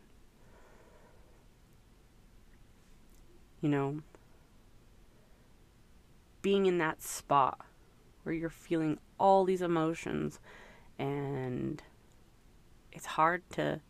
You 3.60 3.68
know, 3.68 4.00
being 6.40 6.64
in 6.64 6.78
that 6.78 7.02
spot 7.02 7.66
where 8.22 8.34
you're 8.34 8.48
feeling 8.48 8.98
all 9.20 9.44
these 9.44 9.60
emotions 9.60 10.40
and 10.98 11.82
it's 12.90 13.04
hard 13.04 13.42
to 13.50 13.82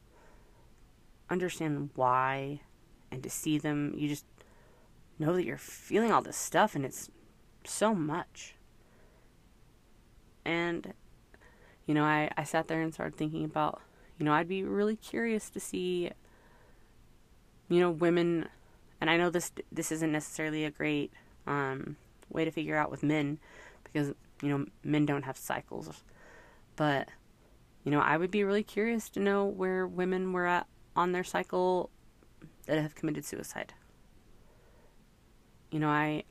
understand 1.30 1.90
why 1.94 2.60
and 3.12 3.22
to 3.22 3.30
see 3.30 3.56
them. 3.56 3.94
You 3.96 4.08
just 4.08 4.26
know 5.16 5.32
that 5.32 5.44
you're 5.44 5.56
feeling 5.56 6.10
all 6.10 6.22
this 6.22 6.36
stuff 6.36 6.74
and 6.74 6.84
it's 6.84 7.08
so 7.62 7.94
much. 7.94 8.56
And, 10.44 10.92
you 11.88 11.94
know, 11.94 12.04
I, 12.04 12.30
I 12.36 12.44
sat 12.44 12.68
there 12.68 12.80
and 12.80 12.94
started 12.94 13.16
thinking 13.16 13.44
about 13.44 13.80
you 14.18 14.24
know, 14.24 14.32
I'd 14.32 14.48
be 14.48 14.64
really 14.64 14.96
curious 14.96 15.48
to 15.50 15.60
see, 15.60 16.10
you 17.68 17.80
know, 17.80 17.90
women, 17.90 18.48
and 19.00 19.08
I 19.08 19.16
know 19.16 19.30
this 19.30 19.52
this 19.70 19.92
isn't 19.92 20.10
necessarily 20.10 20.64
a 20.64 20.70
great 20.70 21.12
um, 21.46 21.96
way 22.28 22.44
to 22.44 22.50
figure 22.50 22.76
out 22.76 22.90
with 22.90 23.02
men 23.02 23.38
because 23.84 24.08
you 24.42 24.48
know 24.48 24.66
men 24.82 25.06
don't 25.06 25.22
have 25.22 25.36
cycles, 25.36 26.02
but 26.74 27.08
you 27.84 27.92
know, 27.92 28.00
I 28.00 28.16
would 28.16 28.32
be 28.32 28.42
really 28.42 28.64
curious 28.64 29.08
to 29.10 29.20
know 29.20 29.46
where 29.46 29.86
women 29.86 30.32
were 30.32 30.46
at 30.46 30.66
on 30.96 31.12
their 31.12 31.24
cycle 31.24 31.90
that 32.66 32.78
have 32.78 32.96
committed 32.96 33.24
suicide. 33.24 33.72
You 35.70 35.78
know, 35.78 35.88
I 35.88 36.24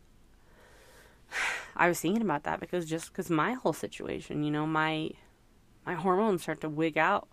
I 1.77 1.87
was 1.87 2.01
thinking 2.01 2.21
about 2.21 2.43
that 2.43 2.59
because 2.59 2.85
just 2.85 3.13
because 3.13 3.29
my 3.29 3.53
whole 3.53 3.71
situation, 3.71 4.43
you 4.43 4.51
know, 4.51 4.67
my 4.67 5.11
my 5.88 5.94
hormones 5.94 6.44
start 6.44 6.60
to 6.62 6.70
wig 6.70 6.98
out 6.98 7.29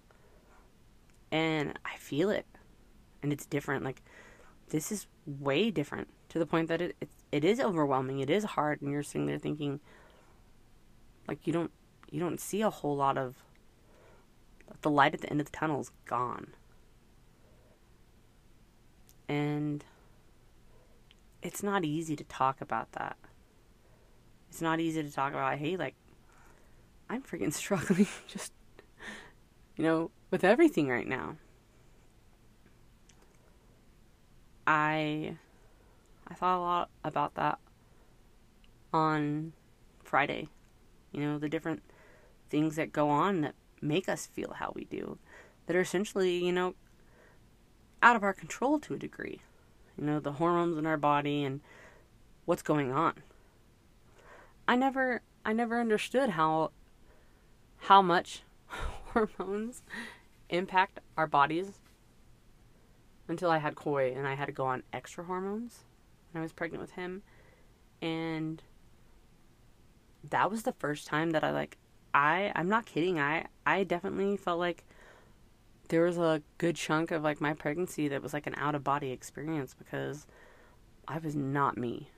and 1.32 1.76
I 1.84 1.96
feel 1.96 2.30
it, 2.30 2.46
and 3.20 3.32
it's 3.32 3.44
different. 3.44 3.84
Like 3.84 4.00
this 4.68 4.92
is 4.92 5.08
way 5.26 5.72
different 5.72 6.06
to 6.28 6.38
the 6.38 6.46
point 6.46 6.68
that 6.68 6.80
it 6.80 6.96
it, 7.00 7.08
it 7.32 7.44
is 7.44 7.58
overwhelming. 7.58 8.20
It 8.20 8.30
is 8.30 8.44
hard, 8.44 8.80
and 8.80 8.92
you're 8.92 9.02
sitting 9.02 9.26
there 9.26 9.40
thinking, 9.40 9.80
like 11.26 11.44
you 11.48 11.52
don't 11.52 11.72
you 12.12 12.20
don't 12.20 12.40
see 12.40 12.62
a 12.62 12.70
whole 12.70 12.94
lot 12.94 13.18
of 13.18 13.34
the 14.82 14.90
light 14.90 15.14
at 15.14 15.20
the 15.20 15.30
end 15.30 15.40
of 15.40 15.50
the 15.50 15.56
tunnel 15.56 15.80
is 15.80 15.90
gone, 16.06 16.54
and 19.28 19.84
it's 21.42 21.64
not 21.64 21.84
easy 21.84 22.14
to 22.14 22.24
talk 22.24 22.60
about 22.60 22.92
that. 22.92 23.16
It's 24.48 24.62
not 24.62 24.78
easy 24.78 25.02
to 25.02 25.10
talk 25.10 25.32
about. 25.32 25.58
Hey, 25.58 25.76
like 25.76 25.96
I'm 27.08 27.22
freaking 27.22 27.52
struggling 27.52 28.06
just 28.26 28.52
you 29.76 29.84
know 29.84 30.10
with 30.30 30.44
everything 30.44 30.88
right 30.88 31.06
now. 31.06 31.36
I 34.66 35.36
I 36.26 36.34
thought 36.34 36.58
a 36.58 36.60
lot 36.60 36.90
about 37.04 37.34
that 37.34 37.58
on 38.92 39.52
Friday. 40.02 40.48
You 41.12 41.20
know, 41.20 41.38
the 41.38 41.48
different 41.48 41.82
things 42.48 42.76
that 42.76 42.92
go 42.92 43.10
on 43.10 43.42
that 43.42 43.54
make 43.80 44.08
us 44.08 44.26
feel 44.26 44.54
how 44.56 44.72
we 44.74 44.84
do 44.84 45.18
that 45.66 45.76
are 45.76 45.80
essentially, 45.80 46.44
you 46.44 46.52
know, 46.52 46.74
out 48.02 48.16
of 48.16 48.22
our 48.22 48.32
control 48.32 48.78
to 48.80 48.94
a 48.94 48.98
degree. 48.98 49.40
You 49.98 50.04
know, 50.04 50.20
the 50.20 50.32
hormones 50.32 50.78
in 50.78 50.86
our 50.86 50.96
body 50.96 51.44
and 51.44 51.60
what's 52.44 52.62
going 52.62 52.92
on. 52.92 53.14
I 54.66 54.76
never 54.76 55.22
I 55.44 55.52
never 55.52 55.80
understood 55.80 56.30
how 56.30 56.70
how 57.84 58.00
much 58.00 58.42
hormones 59.12 59.82
impact 60.48 61.00
our 61.18 61.26
bodies 61.26 61.80
until 63.28 63.50
I 63.50 63.58
had 63.58 63.74
Coy 63.74 64.12
and 64.16 64.26
I 64.26 64.34
had 64.34 64.46
to 64.46 64.52
go 64.52 64.64
on 64.64 64.82
extra 64.92 65.24
hormones 65.24 65.84
when 66.32 66.40
I 66.40 66.42
was 66.42 66.52
pregnant 66.52 66.80
with 66.80 66.92
him. 66.92 67.22
And 68.00 68.62
that 70.30 70.50
was 70.50 70.62
the 70.62 70.72
first 70.72 71.06
time 71.06 71.30
that 71.30 71.44
I 71.44 71.50
like 71.50 71.76
I 72.14 72.52
I'm 72.54 72.68
not 72.68 72.86
kidding. 72.86 73.20
I 73.20 73.46
I 73.66 73.84
definitely 73.84 74.38
felt 74.38 74.58
like 74.58 74.84
there 75.88 76.02
was 76.02 76.16
a 76.16 76.42
good 76.56 76.76
chunk 76.76 77.10
of 77.10 77.22
like 77.22 77.40
my 77.40 77.52
pregnancy 77.52 78.08
that 78.08 78.22
was 78.22 78.32
like 78.32 78.46
an 78.46 78.54
out 78.56 78.74
of 78.74 78.82
body 78.82 79.10
experience 79.10 79.74
because 79.74 80.26
I 81.06 81.18
was 81.18 81.36
not 81.36 81.76
me. 81.76 82.08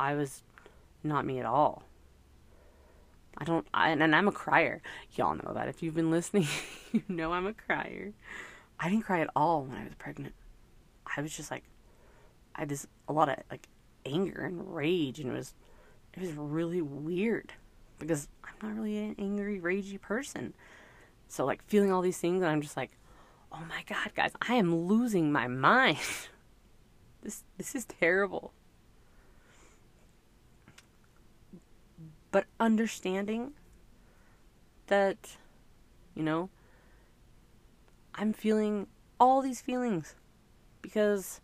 I 0.00 0.14
was 0.14 0.42
not 1.04 1.24
me 1.24 1.38
at 1.38 1.46
all. 1.46 1.84
I 3.38 3.44
don't, 3.44 3.66
I, 3.72 3.90
and 3.90 4.14
I'm 4.14 4.28
a 4.28 4.32
crier. 4.32 4.82
Y'all 5.12 5.34
know 5.34 5.52
that. 5.54 5.68
If 5.68 5.82
you've 5.82 5.94
been 5.94 6.10
listening, 6.10 6.46
you 6.92 7.02
know 7.08 7.32
I'm 7.32 7.46
a 7.46 7.54
crier. 7.54 8.12
I 8.78 8.88
didn't 8.88 9.04
cry 9.04 9.20
at 9.20 9.30
all 9.36 9.64
when 9.64 9.76
I 9.76 9.84
was 9.84 9.94
pregnant. 9.98 10.34
I 11.16 11.22
was 11.22 11.36
just 11.36 11.50
like, 11.50 11.64
I 12.54 12.60
had 12.60 12.68
this, 12.68 12.86
a 13.08 13.12
lot 13.12 13.28
of 13.28 13.36
like 13.50 13.68
anger 14.04 14.44
and 14.44 14.74
rage, 14.74 15.20
and 15.20 15.30
it 15.30 15.34
was, 15.34 15.54
it 16.14 16.20
was 16.20 16.32
really 16.32 16.82
weird 16.82 17.52
because 17.98 18.28
I'm 18.44 18.68
not 18.68 18.76
really 18.76 18.98
an 18.98 19.16
angry, 19.18 19.60
ragey 19.60 20.00
person. 20.00 20.54
So, 21.28 21.44
like, 21.44 21.62
feeling 21.66 21.92
all 21.92 22.02
these 22.02 22.18
things, 22.18 22.42
and 22.42 22.50
I'm 22.50 22.60
just 22.60 22.76
like, 22.76 22.90
oh 23.52 23.62
my 23.68 23.84
god, 23.88 24.12
guys, 24.14 24.32
I 24.48 24.54
am 24.54 24.74
losing 24.74 25.30
my 25.30 25.46
mind. 25.48 25.98
this, 27.22 27.44
this 27.56 27.74
is 27.74 27.84
terrible. 27.84 28.52
But 32.30 32.46
understanding 32.58 33.52
that, 34.86 35.36
you 36.14 36.22
know, 36.22 36.50
I'm 38.14 38.32
feeling 38.32 38.86
all 39.18 39.42
these 39.42 39.60
feelings 39.60 40.14
because, 40.82 41.40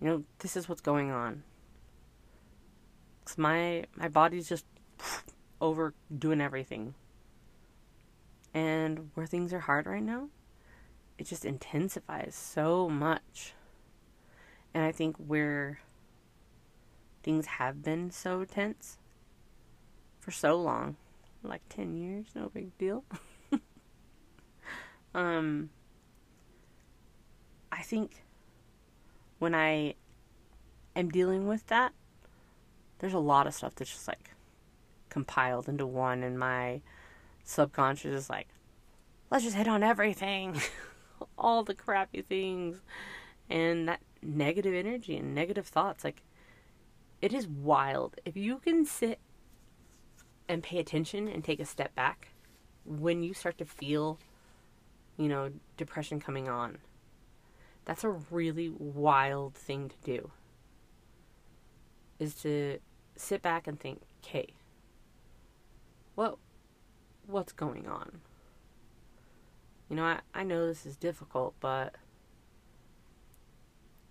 you 0.00 0.06
know, 0.06 0.24
this 0.40 0.56
is 0.56 0.68
what's 0.68 0.80
going 0.80 1.10
on. 1.10 1.42
Cause 3.24 3.38
my 3.38 3.84
my 3.94 4.08
body's 4.08 4.48
just 4.48 4.64
over 5.60 5.94
doing 6.16 6.40
everything. 6.40 6.94
And 8.54 9.10
where 9.14 9.26
things 9.26 9.52
are 9.52 9.60
hard 9.60 9.86
right 9.86 10.02
now, 10.02 10.28
it 11.16 11.26
just 11.26 11.44
intensifies 11.44 12.34
so 12.34 12.88
much. 12.88 13.54
And 14.74 14.84
I 14.84 14.92
think 14.92 15.16
where 15.16 15.80
things 17.22 17.46
have 17.46 17.82
been 17.82 18.10
so 18.10 18.44
tense 18.44 18.98
for 20.22 20.30
so 20.30 20.54
long, 20.54 20.96
like 21.42 21.62
10 21.68 21.96
years, 21.96 22.26
no 22.36 22.48
big 22.48 22.76
deal. 22.78 23.04
um 25.14 25.68
I 27.72 27.82
think 27.82 28.22
when 29.40 29.54
I 29.54 29.94
am 30.94 31.08
dealing 31.08 31.48
with 31.48 31.66
that, 31.66 31.92
there's 33.00 33.12
a 33.12 33.18
lot 33.18 33.48
of 33.48 33.54
stuff 33.54 33.74
that's 33.74 33.90
just 33.90 34.06
like 34.06 34.30
compiled 35.08 35.68
into 35.68 35.86
one, 35.86 36.22
and 36.22 36.38
my 36.38 36.80
subconscious 37.42 38.14
is 38.14 38.30
like, 38.30 38.46
let's 39.30 39.42
just 39.42 39.56
hit 39.56 39.66
on 39.66 39.82
everything, 39.82 40.60
all 41.38 41.64
the 41.64 41.74
crappy 41.74 42.22
things, 42.22 42.82
and 43.50 43.88
that 43.88 44.00
negative 44.22 44.74
energy 44.74 45.16
and 45.16 45.34
negative 45.34 45.66
thoughts. 45.66 46.04
Like, 46.04 46.22
it 47.20 47.32
is 47.32 47.48
wild. 47.48 48.20
If 48.24 48.36
you 48.36 48.58
can 48.58 48.84
sit 48.84 49.18
and 50.52 50.62
pay 50.62 50.78
attention 50.78 51.28
and 51.28 51.42
take 51.42 51.60
a 51.60 51.64
step 51.64 51.94
back 51.94 52.28
when 52.84 53.22
you 53.22 53.32
start 53.32 53.56
to 53.58 53.64
feel, 53.64 54.18
you 55.16 55.28
know, 55.28 55.50
depression 55.76 56.20
coming 56.20 56.48
on, 56.48 56.78
that's 57.84 58.04
a 58.04 58.10
really 58.10 58.68
wild 58.68 59.54
thing 59.54 59.88
to 59.88 59.96
do. 60.04 60.30
Is 62.18 62.34
to 62.42 62.78
sit 63.16 63.40
back 63.40 63.66
and 63.66 63.80
think, 63.80 64.02
okay, 64.22 64.48
what 66.14 66.36
what's 67.26 67.52
going 67.52 67.88
on? 67.88 68.20
You 69.88 69.96
know, 69.96 70.04
I, 70.04 70.20
I 70.34 70.42
know 70.44 70.66
this 70.66 70.86
is 70.86 70.96
difficult, 70.96 71.54
but 71.60 71.94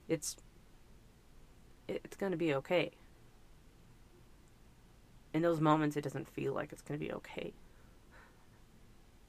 it's 0.10 0.36
it's 1.88 2.18
gonna 2.18 2.36
be 2.36 2.54
okay. 2.56 2.92
In 5.34 5.42
those 5.42 5.62
moments 5.62 5.96
it 5.96 6.02
doesn't 6.02 6.28
feel 6.28 6.54
like 6.54 6.72
it's 6.72 6.82
gonna 6.82 7.00
be 7.00 7.12
okay. 7.14 7.54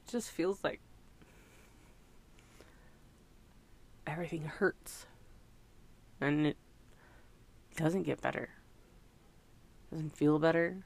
It 0.05 0.11
just 0.11 0.31
feels 0.31 0.63
like 0.63 0.79
everything 4.05 4.43
hurts. 4.43 5.05
And 6.19 6.47
it 6.47 6.57
doesn't 7.75 8.03
get 8.03 8.21
better 8.21 8.49
doesn't 9.93 10.15
feel 10.15 10.39
better. 10.39 10.83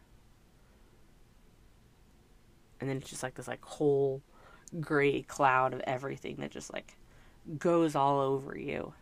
And 2.80 2.90
then 2.90 2.98
it's 2.98 3.10
just 3.10 3.24
like 3.24 3.36
this 3.36 3.48
like 3.48 3.64
whole 3.64 4.22
gray 4.80 5.22
cloud 5.22 5.74
of 5.74 5.82
everything 5.82 6.36
that 6.40 6.52
just 6.52 6.72
like 6.74 6.98
goes 7.58 7.96
all 7.96 8.20
over 8.20 8.58
you. 8.58 8.94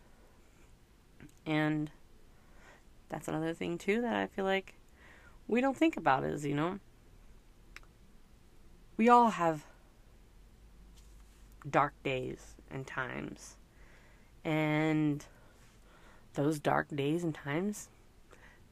And 1.45 1.91
that's 3.10 3.27
another 3.27 3.53
thing 3.53 3.77
too 3.77 4.01
that 4.01 4.15
I 4.15 4.27
feel 4.27 4.45
like 4.45 4.75
we 5.48 5.62
don't 5.62 5.78
think 5.78 5.98
about 5.98 6.24
is, 6.24 6.46
you 6.46 6.56
know, 6.56 6.80
we 8.98 9.10
all 9.10 9.30
have 9.32 9.65
dark 11.69 11.93
days 12.04 12.56
and 12.69 12.86
times. 12.86 13.58
And 14.43 15.26
those 16.34 16.60
dark 16.60 16.88
days 16.96 17.24
and 17.24 17.34
times 17.34 17.89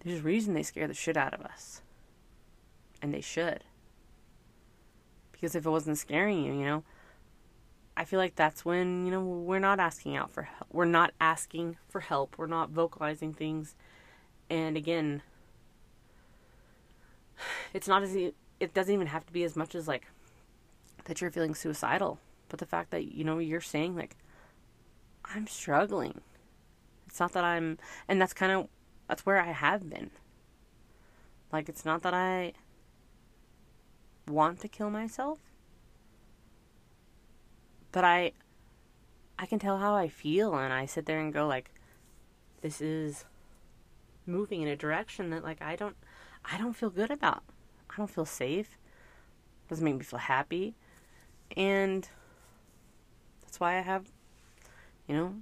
there's 0.03 0.19
a 0.19 0.23
reason 0.23 0.53
they 0.53 0.63
scare 0.63 0.87
the 0.87 0.93
shit 0.93 1.17
out 1.17 1.33
of 1.33 1.41
us. 1.41 1.81
And 3.01 3.13
they 3.13 3.21
should. 3.21 3.63
Because 5.31 5.55
if 5.55 5.65
it 5.65 5.69
wasn't 5.69 5.97
scaring 5.97 6.43
you, 6.43 6.53
you 6.53 6.65
know, 6.65 6.83
I 7.95 8.05
feel 8.05 8.19
like 8.19 8.35
that's 8.35 8.65
when, 8.65 9.05
you 9.05 9.11
know, 9.11 9.21
we're 9.21 9.59
not 9.59 9.79
asking 9.79 10.15
out 10.15 10.31
for 10.31 10.43
help. 10.43 10.67
We're 10.71 10.85
not 10.85 11.13
asking 11.21 11.77
for 11.87 12.01
help. 12.01 12.37
We're 12.37 12.47
not 12.47 12.69
vocalizing 12.69 13.33
things. 13.33 13.75
And 14.49 14.75
again, 14.75 15.21
it's 17.73 17.87
not 17.87 18.03
as 18.03 18.15
it 18.15 18.73
doesn't 18.73 18.93
even 18.93 19.07
have 19.07 19.25
to 19.25 19.33
be 19.33 19.43
as 19.43 19.55
much 19.55 19.75
as 19.75 19.87
like 19.87 20.07
that 21.05 21.21
you're 21.21 21.31
feeling 21.31 21.55
suicidal, 21.55 22.19
but 22.49 22.59
the 22.59 22.65
fact 22.65 22.91
that 22.91 23.13
you 23.13 23.23
know 23.23 23.39
you're 23.39 23.61
saying 23.61 23.95
like 23.95 24.15
I'm 25.25 25.47
struggling. 25.47 26.21
It's 27.07 27.19
not 27.19 27.33
that 27.33 27.43
I'm 27.43 27.77
and 28.07 28.21
that's 28.21 28.33
kind 28.33 28.51
of 28.51 28.67
that's 29.07 29.25
where 29.25 29.39
I 29.39 29.51
have 29.51 29.89
been. 29.89 30.11
Like, 31.51 31.69
it's 31.69 31.85
not 31.85 32.01
that 32.01 32.15
I 32.15 32.53
want 34.27 34.59
to 34.61 34.67
kill 34.67 34.89
myself, 34.89 35.37
but 37.91 38.03
I 38.03 38.31
I 39.37 39.45
can 39.45 39.59
tell 39.59 39.77
how 39.77 39.93
I 39.93 40.07
feel 40.07 40.55
and 40.55 40.73
I 40.73 40.87
sit 40.87 41.05
there 41.05 41.19
and 41.19 41.31
go 41.31 41.45
like 41.45 41.69
this 42.61 42.81
is 42.81 43.25
moving 44.25 44.61
in 44.61 44.67
a 44.67 44.75
direction 44.75 45.29
that 45.29 45.43
like 45.43 45.61
I 45.61 45.75
don't 45.75 45.97
I 46.45 46.57
don't 46.57 46.73
feel 46.73 46.89
good 46.89 47.11
about. 47.11 47.43
I 47.89 47.95
don't 47.97 48.09
feel 48.09 48.25
safe. 48.25 48.77
Doesn't 49.69 49.83
make 49.83 49.95
me 49.95 50.03
feel 50.03 50.19
happy. 50.19 50.75
And 51.55 52.07
that's 53.41 53.59
why 53.59 53.77
I 53.77 53.81
have 53.81 54.07
you 55.07 55.15
know 55.15 55.35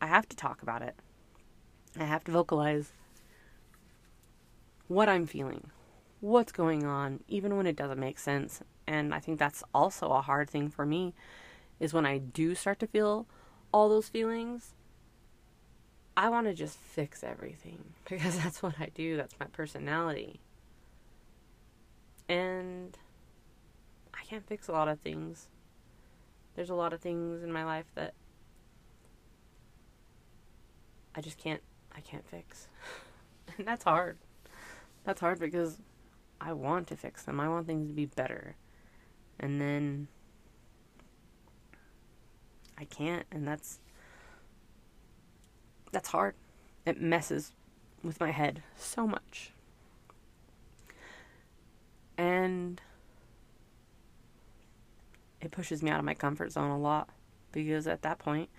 I 0.00 0.06
have 0.06 0.28
to 0.28 0.36
talk 0.36 0.62
about 0.62 0.82
it. 0.82 0.94
I 1.98 2.04
have 2.04 2.24
to 2.24 2.32
vocalize 2.32 2.92
what 4.88 5.08
I'm 5.08 5.26
feeling, 5.26 5.70
what's 6.20 6.52
going 6.52 6.84
on, 6.84 7.20
even 7.28 7.56
when 7.56 7.66
it 7.66 7.76
doesn't 7.76 7.98
make 7.98 8.18
sense. 8.18 8.60
And 8.86 9.14
I 9.14 9.20
think 9.20 9.38
that's 9.38 9.64
also 9.74 10.10
a 10.10 10.20
hard 10.20 10.50
thing 10.50 10.68
for 10.68 10.86
me 10.86 11.14
is 11.80 11.92
when 11.92 12.06
I 12.06 12.18
do 12.18 12.54
start 12.54 12.78
to 12.80 12.86
feel 12.86 13.26
all 13.72 13.88
those 13.88 14.08
feelings, 14.08 14.74
I 16.16 16.30
want 16.30 16.46
to 16.46 16.54
just 16.54 16.78
fix 16.78 17.22
everything 17.22 17.84
because 18.08 18.38
that's 18.38 18.62
what 18.62 18.74
I 18.80 18.90
do, 18.94 19.16
that's 19.16 19.34
my 19.38 19.46
personality. 19.46 20.40
And 22.28 22.96
I 24.14 24.24
can't 24.24 24.46
fix 24.46 24.68
a 24.68 24.72
lot 24.72 24.88
of 24.88 24.98
things. 25.00 25.48
There's 26.54 26.70
a 26.70 26.74
lot 26.74 26.92
of 26.92 27.00
things 27.00 27.42
in 27.42 27.52
my 27.52 27.64
life 27.64 27.84
that 27.94 28.14
I 31.14 31.20
just 31.20 31.38
can't 31.38 31.62
I 31.94 32.00
can't 32.00 32.26
fix. 32.28 32.68
and 33.58 33.66
that's 33.66 33.84
hard. 33.84 34.18
That's 35.04 35.20
hard 35.20 35.38
because 35.38 35.78
I 36.40 36.52
want 36.52 36.88
to 36.88 36.96
fix 36.96 37.22
them. 37.22 37.40
I 37.40 37.48
want 37.48 37.66
things 37.66 37.88
to 37.88 37.94
be 37.94 38.06
better. 38.06 38.56
And 39.38 39.60
then 39.60 40.08
I 42.78 42.84
can't 42.84 43.26
and 43.30 43.46
that's 43.46 43.78
that's 45.96 46.10
hard. 46.10 46.34
It 46.84 47.00
messes 47.00 47.52
with 48.02 48.20
my 48.20 48.30
head 48.30 48.62
so 48.76 49.06
much. 49.06 49.50
And 52.18 52.82
it 55.40 55.50
pushes 55.50 55.82
me 55.82 55.90
out 55.90 55.98
of 55.98 56.04
my 56.04 56.12
comfort 56.12 56.52
zone 56.52 56.70
a 56.70 56.78
lot 56.78 57.08
because 57.50 57.86
at 57.86 58.02
that 58.02 58.18
point 58.18 58.50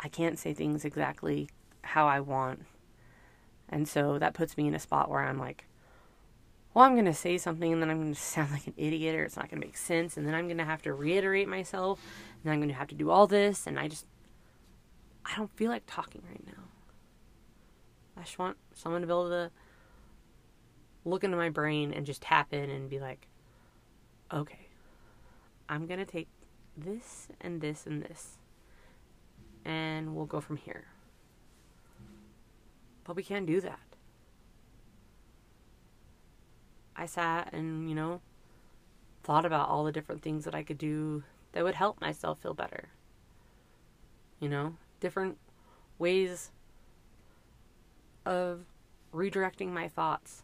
I 0.00 0.08
can't 0.08 0.38
say 0.38 0.54
things 0.54 0.86
exactly 0.86 1.50
how 1.82 2.06
I 2.06 2.20
want. 2.20 2.64
And 3.68 3.86
so 3.86 4.18
that 4.18 4.32
puts 4.32 4.56
me 4.56 4.66
in 4.66 4.74
a 4.74 4.78
spot 4.78 5.10
where 5.10 5.20
I'm 5.20 5.38
like, 5.38 5.66
well, 6.72 6.86
I'm 6.86 6.94
going 6.94 7.04
to 7.04 7.12
say 7.12 7.36
something 7.36 7.70
and 7.70 7.82
then 7.82 7.90
I'm 7.90 7.98
going 7.98 8.14
to 8.14 8.18
sound 8.18 8.50
like 8.50 8.66
an 8.66 8.74
idiot 8.78 9.14
or 9.14 9.24
it's 9.24 9.36
not 9.36 9.50
going 9.50 9.60
to 9.60 9.66
make 9.66 9.76
sense. 9.76 10.16
And 10.16 10.26
then 10.26 10.34
I'm 10.34 10.46
going 10.46 10.56
to 10.56 10.64
have 10.64 10.80
to 10.82 10.94
reiterate 10.94 11.48
myself 11.48 12.00
and 12.42 12.50
I'm 12.50 12.60
going 12.60 12.70
to 12.70 12.74
have 12.74 12.88
to 12.88 12.94
do 12.94 13.10
all 13.10 13.26
this. 13.26 13.66
And 13.66 13.78
I 13.78 13.88
just, 13.88 14.06
I 15.24 15.36
don't 15.36 15.54
feel 15.56 15.70
like 15.70 15.84
talking 15.86 16.22
right 16.28 16.46
now. 16.46 16.62
I 18.16 18.22
just 18.22 18.38
want 18.38 18.56
someone 18.74 19.00
to 19.00 19.06
be 19.06 19.12
able 19.12 19.30
to 19.30 19.50
look 21.04 21.24
into 21.24 21.36
my 21.36 21.48
brain 21.48 21.92
and 21.92 22.04
just 22.04 22.22
tap 22.22 22.52
in 22.52 22.68
and 22.68 22.90
be 22.90 22.98
like, 22.98 23.26
okay, 24.32 24.68
I'm 25.68 25.86
going 25.86 26.00
to 26.00 26.04
take 26.04 26.28
this 26.76 27.28
and 27.40 27.60
this 27.60 27.86
and 27.86 28.02
this 28.02 28.38
and 29.64 30.14
we'll 30.14 30.26
go 30.26 30.40
from 30.40 30.56
here. 30.56 30.84
But 33.04 33.16
we 33.16 33.22
can't 33.22 33.46
do 33.46 33.60
that. 33.60 33.80
I 36.96 37.06
sat 37.06 37.52
and, 37.52 37.88
you 37.88 37.94
know, 37.94 38.20
thought 39.22 39.44
about 39.44 39.68
all 39.68 39.84
the 39.84 39.92
different 39.92 40.22
things 40.22 40.44
that 40.44 40.54
I 40.54 40.62
could 40.62 40.78
do 40.78 41.22
that 41.52 41.64
would 41.64 41.74
help 41.74 42.00
myself 42.00 42.40
feel 42.40 42.54
better. 42.54 42.88
You 44.38 44.48
know, 44.48 44.76
different 45.00 45.38
ways 45.98 46.50
of 48.24 48.60
redirecting 49.12 49.68
my 49.68 49.88
thoughts 49.88 50.42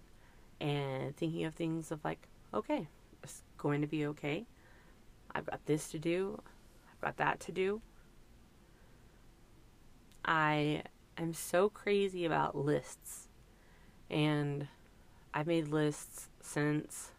and 0.61 1.17
thinking 1.17 1.45
of 1.45 1.55
things 1.55 1.91
of 1.91 2.05
like, 2.05 2.27
okay, 2.53 2.89
it's 3.23 3.43
going 3.59 3.81
to 3.81 3.87
be 3.87 4.07
okay. 4.07 4.47
I've 5.35 5.47
got 5.47 5.65
this 5.67 5.89
to 5.91 5.99
do. 5.99 6.41
I've 6.91 7.01
got 7.01 7.17
that 7.19 7.41
to 7.41 7.53
do. 7.53 7.81
I 10.25 10.83
am 11.19 11.35
so 11.35 11.69
crazy 11.69 12.25
about 12.25 12.57
lists. 12.57 13.29
And 14.11 14.69
I've 15.35 15.47
made 15.47 15.69
lists 15.69 16.29
since 16.41 17.11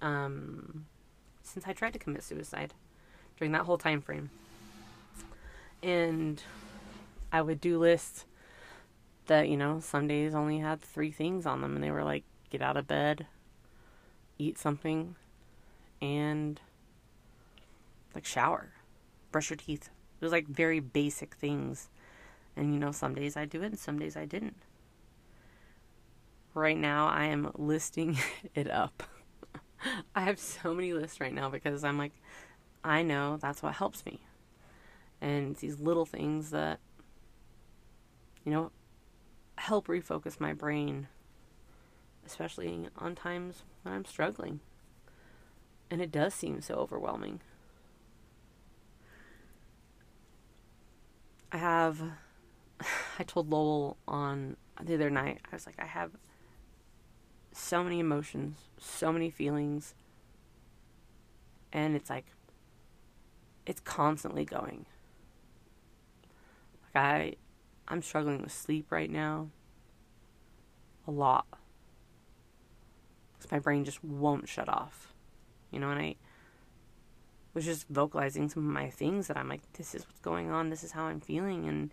um 0.00 0.86
since 1.42 1.66
I 1.66 1.72
tried 1.72 1.92
to 1.94 1.98
commit 1.98 2.22
suicide 2.22 2.74
during 3.38 3.52
that 3.52 3.62
whole 3.62 3.78
time 3.78 4.00
frame. 4.00 4.30
And 5.84 6.42
I 7.30 7.42
would 7.42 7.60
do 7.60 7.78
lists 7.78 8.24
that, 9.26 9.50
you 9.50 9.56
know, 9.56 9.80
some 9.80 10.08
days 10.08 10.34
only 10.34 10.58
had 10.58 10.80
three 10.80 11.10
things 11.10 11.44
on 11.44 11.60
them 11.60 11.74
and 11.74 11.84
they 11.84 11.90
were 11.90 12.02
like 12.04 12.24
get 12.48 12.62
out 12.62 12.78
of 12.78 12.86
bed, 12.86 13.26
eat 14.38 14.56
something, 14.56 15.14
and 16.00 16.58
like 18.14 18.24
shower, 18.24 18.72
brush 19.30 19.50
your 19.50 19.58
teeth. 19.58 19.90
It 20.20 20.24
was 20.24 20.32
like 20.32 20.46
very 20.48 20.80
basic 20.80 21.34
things. 21.34 21.90
And 22.56 22.72
you 22.72 22.80
know, 22.80 22.92
some 22.92 23.14
days 23.14 23.36
I 23.36 23.44
do 23.44 23.62
it 23.62 23.66
and 23.66 23.78
some 23.78 23.98
days 23.98 24.16
I 24.16 24.24
didn't. 24.24 24.56
Right 26.54 26.78
now 26.78 27.08
I 27.08 27.26
am 27.26 27.50
listing 27.56 28.16
it 28.54 28.70
up. 28.70 29.02
I 30.14 30.22
have 30.22 30.38
so 30.38 30.72
many 30.72 30.94
lists 30.94 31.20
right 31.20 31.34
now 31.34 31.50
because 31.50 31.84
I'm 31.84 31.98
like, 31.98 32.12
I 32.82 33.02
know 33.02 33.36
that's 33.36 33.62
what 33.62 33.74
helps 33.74 34.06
me. 34.06 34.20
And 35.24 35.56
these 35.56 35.80
little 35.80 36.04
things 36.04 36.50
that, 36.50 36.80
you 38.44 38.52
know, 38.52 38.72
help 39.56 39.86
refocus 39.86 40.38
my 40.38 40.52
brain, 40.52 41.08
especially 42.26 42.88
on 42.98 43.14
times 43.14 43.62
when 43.82 43.94
I'm 43.94 44.04
struggling. 44.04 44.60
And 45.90 46.02
it 46.02 46.12
does 46.12 46.34
seem 46.34 46.60
so 46.60 46.74
overwhelming. 46.74 47.40
I 51.50 51.56
have, 51.56 52.02
I 53.18 53.22
told 53.22 53.48
Lowell 53.48 53.96
on 54.06 54.58
the 54.82 54.92
other 54.92 55.08
night, 55.08 55.40
I 55.50 55.56
was 55.56 55.64
like, 55.64 55.76
I 55.78 55.86
have 55.86 56.10
so 57.50 57.82
many 57.82 57.98
emotions, 57.98 58.58
so 58.78 59.10
many 59.10 59.30
feelings, 59.30 59.94
and 61.72 61.96
it's 61.96 62.10
like, 62.10 62.26
it's 63.64 63.80
constantly 63.80 64.44
going. 64.44 64.84
I, 66.94 67.34
I'm 67.88 68.02
struggling 68.02 68.42
with 68.42 68.52
sleep 68.52 68.90
right 68.90 69.10
now. 69.10 69.48
A 71.06 71.10
lot. 71.10 71.46
Because 73.36 73.50
my 73.50 73.58
brain 73.58 73.84
just 73.84 74.02
won't 74.02 74.48
shut 74.48 74.68
off. 74.68 75.12
You 75.70 75.80
know, 75.80 75.90
and 75.90 76.00
I 76.00 76.16
was 77.52 77.64
just 77.64 77.88
vocalizing 77.88 78.48
some 78.48 78.66
of 78.66 78.72
my 78.72 78.90
things 78.90 79.28
that 79.28 79.36
I'm 79.36 79.48
like, 79.48 79.60
this 79.74 79.94
is 79.94 80.06
what's 80.06 80.20
going 80.20 80.50
on, 80.50 80.70
this 80.70 80.84
is 80.84 80.92
how 80.92 81.04
I'm 81.04 81.20
feeling. 81.20 81.68
And, 81.68 81.92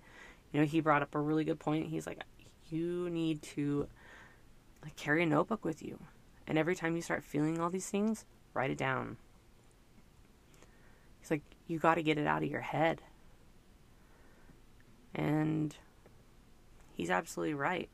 you 0.51 0.59
know, 0.59 0.65
he 0.65 0.81
brought 0.81 1.01
up 1.01 1.15
a 1.15 1.19
really 1.19 1.43
good 1.43 1.59
point. 1.59 1.87
He's 1.87 2.07
like, 2.07 2.23
you 2.69 3.09
need 3.09 3.41
to 3.41 3.87
like 4.83 4.95
carry 4.95 5.23
a 5.23 5.25
notebook 5.25 5.65
with 5.65 5.83
you. 5.83 5.99
And 6.47 6.57
every 6.57 6.75
time 6.75 6.95
you 6.95 7.01
start 7.01 7.23
feeling 7.23 7.59
all 7.59 7.69
these 7.69 7.89
things, 7.89 8.25
write 8.53 8.71
it 8.71 8.77
down. 8.77 9.17
He's 11.19 11.31
like, 11.31 11.43
you 11.67 11.77
got 11.79 11.95
to 11.95 12.03
get 12.03 12.17
it 12.17 12.27
out 12.27 12.43
of 12.43 12.49
your 12.49 12.61
head. 12.61 13.01
And 15.13 15.75
he's 16.93 17.09
absolutely 17.09 17.53
right. 17.53 17.89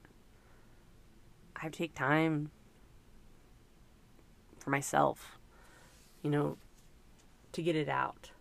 I 1.56 1.69
take 1.69 1.95
time 1.95 2.51
for 4.60 4.69
myself, 4.69 5.39
you 6.21 6.30
know, 6.30 6.58
to 7.53 7.62
get 7.62 7.75
it 7.75 7.89
out, 7.89 8.32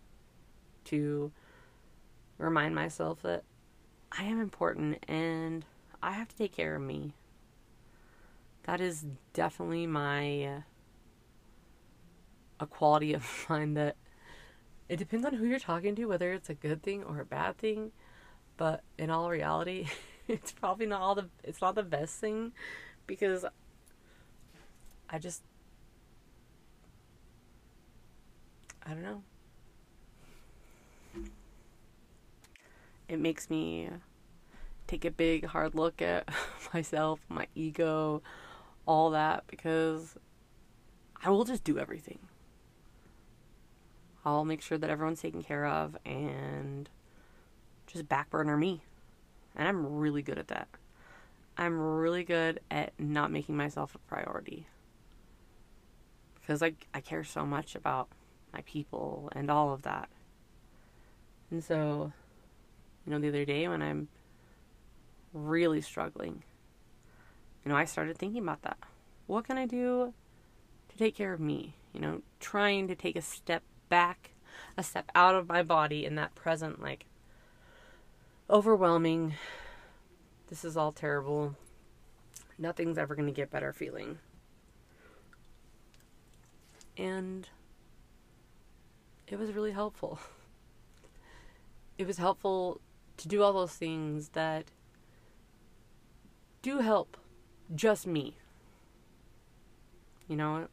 to 0.85 1.31
remind 2.37 2.75
myself 2.75 3.21
that 3.23 3.43
I 4.11 4.23
am 4.23 4.39
important 4.39 5.03
and 5.07 5.65
I 6.01 6.11
have 6.11 6.27
to 6.29 6.35
take 6.35 6.53
care 6.53 6.75
of 6.75 6.81
me. 6.81 7.13
That 8.63 8.81
is 8.81 9.05
definitely 9.33 9.87
my 9.87 10.43
uh, 10.43 10.61
a 12.59 12.67
quality 12.67 13.13
of 13.13 13.25
mine 13.49 13.73
that 13.75 13.95
it 14.89 14.97
depends 14.97 15.25
on 15.25 15.33
who 15.33 15.45
you're 15.45 15.59
talking 15.59 15.95
to, 15.95 16.05
whether 16.05 16.33
it's 16.33 16.49
a 16.49 16.53
good 16.53 16.83
thing 16.83 17.03
or 17.03 17.19
a 17.19 17.25
bad 17.25 17.57
thing. 17.57 17.91
But 18.57 18.81
in 18.97 19.09
all 19.09 19.29
reality, 19.29 19.87
it's 20.27 20.51
probably 20.51 20.87
not 20.87 21.01
all 21.01 21.15
the 21.15 21.29
it's 21.43 21.61
not 21.61 21.75
the 21.75 21.83
best 21.83 22.19
thing 22.19 22.51
because 23.05 23.45
I 25.09 25.19
just 25.19 25.43
I 28.85 28.91
don't 28.91 29.03
know. 29.03 29.21
It 33.07 33.19
makes 33.19 33.49
me 33.49 33.89
take 34.87 35.05
a 35.05 35.11
big 35.11 35.45
hard 35.45 35.75
look 35.75 36.01
at 36.01 36.27
myself, 36.73 37.19
my 37.29 37.47
ego, 37.55 38.21
all 38.85 39.11
that 39.11 39.43
because 39.47 40.17
I 41.23 41.29
will 41.29 41.45
just 41.45 41.63
do 41.63 41.77
everything. 41.77 42.19
I'll 44.25 44.45
make 44.45 44.61
sure 44.61 44.77
that 44.77 44.89
everyone's 44.89 45.21
taken 45.21 45.41
care 45.41 45.65
of 45.65 45.97
and 46.05 46.89
just 47.97 48.09
backburner 48.09 48.57
me. 48.57 48.81
And 49.55 49.67
I'm 49.67 49.97
really 49.97 50.21
good 50.21 50.37
at 50.37 50.49
that. 50.49 50.67
I'm 51.57 51.79
really 51.79 52.23
good 52.23 52.59
at 52.69 52.93
not 52.99 53.31
making 53.31 53.57
myself 53.57 53.95
a 53.95 53.99
priority. 53.99 54.67
Because 56.35 56.61
I, 56.61 56.73
I 56.93 57.01
care 57.01 57.23
so 57.23 57.45
much 57.45 57.75
about 57.75 58.07
my 58.53 58.61
people 58.61 59.29
and 59.35 59.49
all 59.49 59.73
of 59.73 59.81
that. 59.81 60.09
And 61.49 61.63
so, 61.63 62.13
you 63.05 63.11
know, 63.11 63.19
the 63.19 63.29
other 63.29 63.45
day 63.45 63.67
when 63.67 63.81
I'm 63.81 64.07
really 65.33 65.81
struggling, 65.81 66.43
you 67.65 67.71
know, 67.71 67.77
I 67.77 67.85
started 67.85 68.17
thinking 68.17 68.43
about 68.43 68.61
that. 68.61 68.77
What 69.25 69.45
can 69.45 69.57
I 69.57 69.65
do 69.65 70.13
to 70.89 70.97
take 70.97 71.15
care 71.15 71.33
of 71.33 71.39
me? 71.39 71.73
You 71.93 71.99
know, 72.01 72.21
trying 72.39 72.87
to 72.87 72.95
take 72.95 73.15
a 73.15 73.21
step 73.21 73.63
back, 73.89 74.31
a 74.77 74.83
step 74.83 75.09
out 75.15 75.35
of 75.35 75.49
my 75.49 75.63
body 75.63 76.05
in 76.05 76.15
that 76.15 76.35
present, 76.35 76.81
like, 76.81 77.05
overwhelming, 78.49 79.33
this 80.49 80.63
is 80.63 80.77
all 80.77 80.91
terrible, 80.91 81.55
nothing's 82.57 82.97
ever 82.97 83.15
going 83.15 83.27
to 83.27 83.33
get 83.33 83.51
better 83.51 83.73
feeling. 83.73 84.19
And 86.97 87.47
it 89.27 89.37
was 89.37 89.51
really 89.51 89.71
helpful. 89.71 90.19
It 91.97 92.07
was 92.07 92.17
helpful 92.17 92.79
to 93.17 93.27
do 93.27 93.41
all 93.43 93.53
those 93.53 93.73
things 93.73 94.29
that 94.29 94.65
do 96.61 96.79
help 96.79 97.17
just 97.75 98.07
me. 98.07 98.37
You 100.27 100.35
know, 100.35 100.67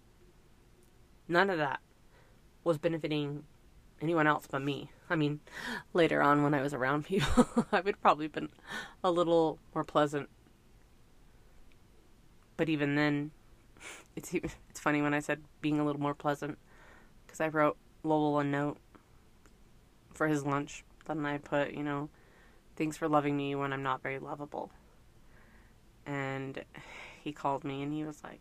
none 1.28 1.50
of 1.50 1.58
that 1.58 1.80
was 2.62 2.78
benefiting 2.78 3.44
anyone 4.00 4.26
else 4.26 4.46
but 4.50 4.62
me. 4.62 4.90
I 5.10 5.16
mean, 5.16 5.40
later 5.92 6.22
on 6.22 6.42
when 6.42 6.54
I 6.54 6.62
was 6.62 6.72
around 6.72 7.04
people, 7.04 7.46
I 7.72 7.80
would 7.80 8.00
probably 8.00 8.28
been 8.28 8.48
a 9.02 9.10
little 9.10 9.58
more 9.74 9.84
pleasant. 9.84 10.28
But 12.56 12.68
even 12.68 12.94
then, 12.94 13.32
it's 14.16 14.32
it's 14.34 14.80
funny 14.80 15.02
when 15.02 15.14
I 15.14 15.20
said 15.20 15.42
being 15.60 15.78
a 15.78 15.84
little 15.84 16.00
more 16.00 16.14
pleasant 16.14 16.58
because 17.26 17.40
I 17.40 17.48
wrote 17.48 17.76
Lowell 18.02 18.38
a 18.38 18.44
note 18.44 18.78
for 20.14 20.28
his 20.28 20.44
lunch. 20.44 20.84
Then 21.06 21.26
I 21.26 21.38
put, 21.38 21.72
you 21.72 21.82
know, 21.82 22.08
thanks 22.76 22.96
for 22.96 23.08
loving 23.08 23.36
me 23.36 23.54
when 23.54 23.72
I'm 23.72 23.82
not 23.82 24.02
very 24.02 24.18
lovable. 24.18 24.70
And 26.06 26.64
he 27.22 27.32
called 27.32 27.64
me 27.64 27.82
and 27.82 27.92
he 27.92 28.04
was 28.04 28.22
like, 28.24 28.40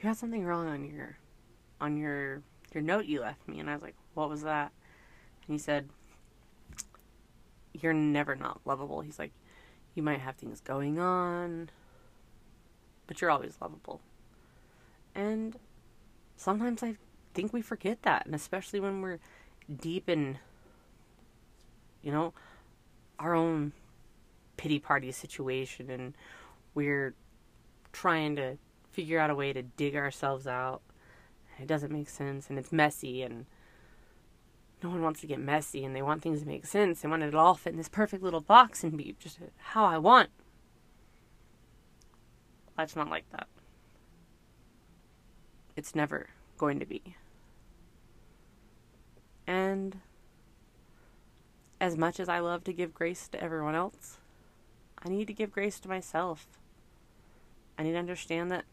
"You 0.00 0.08
had 0.08 0.16
something 0.16 0.44
wrong 0.44 0.68
on 0.68 0.84
your 0.84 1.18
on 1.80 1.96
your 1.96 2.42
your 2.72 2.82
note 2.82 3.06
you 3.06 3.20
left 3.20 3.48
me." 3.48 3.58
And 3.58 3.68
I 3.68 3.74
was 3.74 3.82
like, 3.82 3.96
"What 4.14 4.28
was 4.28 4.42
that?" 4.42 4.72
He 5.46 5.58
said, 5.58 5.88
You're 7.72 7.92
never 7.92 8.34
not 8.34 8.60
lovable. 8.64 9.00
He's 9.00 9.18
like, 9.18 9.32
You 9.94 10.02
might 10.02 10.20
have 10.20 10.36
things 10.36 10.60
going 10.60 10.98
on, 10.98 11.70
but 13.06 13.20
you're 13.20 13.30
always 13.30 13.56
lovable. 13.60 14.00
And 15.14 15.56
sometimes 16.36 16.82
I 16.82 16.96
think 17.34 17.52
we 17.52 17.62
forget 17.62 18.02
that. 18.02 18.26
And 18.26 18.34
especially 18.34 18.80
when 18.80 19.00
we're 19.00 19.18
deep 19.80 20.08
in, 20.08 20.38
you 22.02 22.12
know, 22.12 22.32
our 23.18 23.34
own 23.34 23.72
pity 24.56 24.78
party 24.78 25.12
situation 25.12 25.90
and 25.90 26.14
we're 26.74 27.14
trying 27.92 28.36
to 28.36 28.56
figure 28.90 29.18
out 29.18 29.30
a 29.30 29.34
way 29.34 29.52
to 29.52 29.62
dig 29.62 29.96
ourselves 29.96 30.46
out. 30.46 30.82
It 31.58 31.66
doesn't 31.66 31.92
make 31.92 32.08
sense 32.08 32.48
and 32.48 32.58
it's 32.58 32.72
messy 32.72 33.22
and 33.22 33.46
no 34.82 34.90
one 34.90 35.02
wants 35.02 35.20
to 35.20 35.26
get 35.26 35.38
messy 35.38 35.84
and 35.84 35.94
they 35.94 36.02
want 36.02 36.22
things 36.22 36.40
to 36.40 36.46
make 36.46 36.66
sense. 36.66 37.00
They 37.00 37.08
want 37.08 37.22
it 37.22 37.34
all 37.34 37.54
fit 37.54 37.70
in 37.70 37.76
this 37.76 37.88
perfect 37.88 38.22
little 38.22 38.40
box 38.40 38.82
and 38.82 38.96
be 38.96 39.14
just 39.18 39.38
how 39.58 39.84
I 39.84 39.98
want. 39.98 40.30
Life's 42.76 42.96
not 42.96 43.10
like 43.10 43.28
that. 43.30 43.46
It's 45.76 45.94
never 45.94 46.30
going 46.58 46.80
to 46.80 46.86
be. 46.86 47.16
And 49.46 50.00
as 51.80 51.96
much 51.96 52.20
as 52.20 52.28
I 52.28 52.38
love 52.38 52.64
to 52.64 52.72
give 52.72 52.94
grace 52.94 53.28
to 53.28 53.42
everyone 53.42 53.74
else, 53.74 54.18
I 55.04 55.08
need 55.08 55.26
to 55.26 55.32
give 55.32 55.52
grace 55.52 55.80
to 55.80 55.88
myself. 55.88 56.46
I 57.78 57.82
need 57.82 57.92
to 57.92 57.98
understand 57.98 58.50
that 58.50 58.64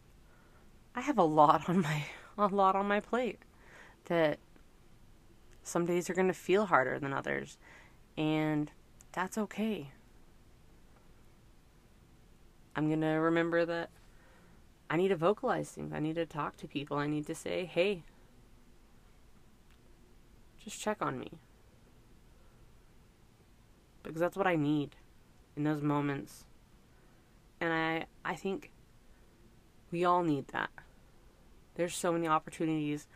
I 0.94 1.00
have 1.00 1.18
a 1.18 1.24
lot 1.24 1.68
on 1.68 1.82
my 1.82 2.04
a 2.38 2.46
lot 2.46 2.74
on 2.74 2.86
my 2.86 3.00
plate 3.00 3.40
that 4.06 4.38
some 5.70 5.86
days 5.86 6.08
you're 6.08 6.16
going 6.16 6.26
to 6.26 6.34
feel 6.34 6.66
harder 6.66 6.98
than 6.98 7.12
others 7.12 7.56
and 8.16 8.70
that's 9.12 9.38
okay. 9.38 9.92
I'm 12.74 12.88
going 12.88 13.00
to 13.00 13.06
remember 13.06 13.64
that 13.64 13.90
I 14.88 14.96
need 14.96 15.08
to 15.08 15.16
vocalize 15.16 15.70
things. 15.70 15.92
I 15.92 16.00
need 16.00 16.16
to 16.16 16.26
talk 16.26 16.56
to 16.58 16.68
people. 16.68 16.96
I 16.96 17.06
need 17.06 17.26
to 17.26 17.34
say, 17.34 17.64
"Hey, 17.64 18.02
just 20.62 20.80
check 20.80 20.98
on 21.00 21.18
me." 21.18 21.30
Because 24.02 24.20
that's 24.20 24.36
what 24.36 24.46
I 24.46 24.56
need 24.56 24.96
in 25.56 25.64
those 25.64 25.82
moments. 25.82 26.44
And 27.60 27.72
I 27.72 28.06
I 28.24 28.34
think 28.34 28.72
we 29.92 30.04
all 30.04 30.22
need 30.22 30.48
that. 30.48 30.70
There's 31.74 31.94
so 31.94 32.12
many 32.12 32.26
opportunities 32.26 33.06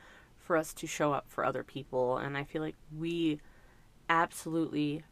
for 0.44 0.56
us 0.56 0.72
to 0.74 0.86
show 0.86 1.12
up 1.12 1.26
for 1.28 1.44
other 1.44 1.62
people, 1.62 2.16
and 2.16 2.36
I 2.36 2.44
feel 2.44 2.62
like 2.62 2.76
we 2.96 3.40
absolutely 4.08 5.02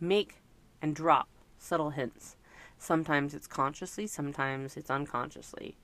make 0.00 0.36
and 0.80 0.94
drop 0.94 1.28
subtle 1.58 1.90
hints. 1.90 2.36
Sometimes 2.78 3.34
it's 3.34 3.46
consciously, 3.46 4.06
sometimes 4.06 4.76
it's 4.76 4.90
unconsciously. 4.90 5.76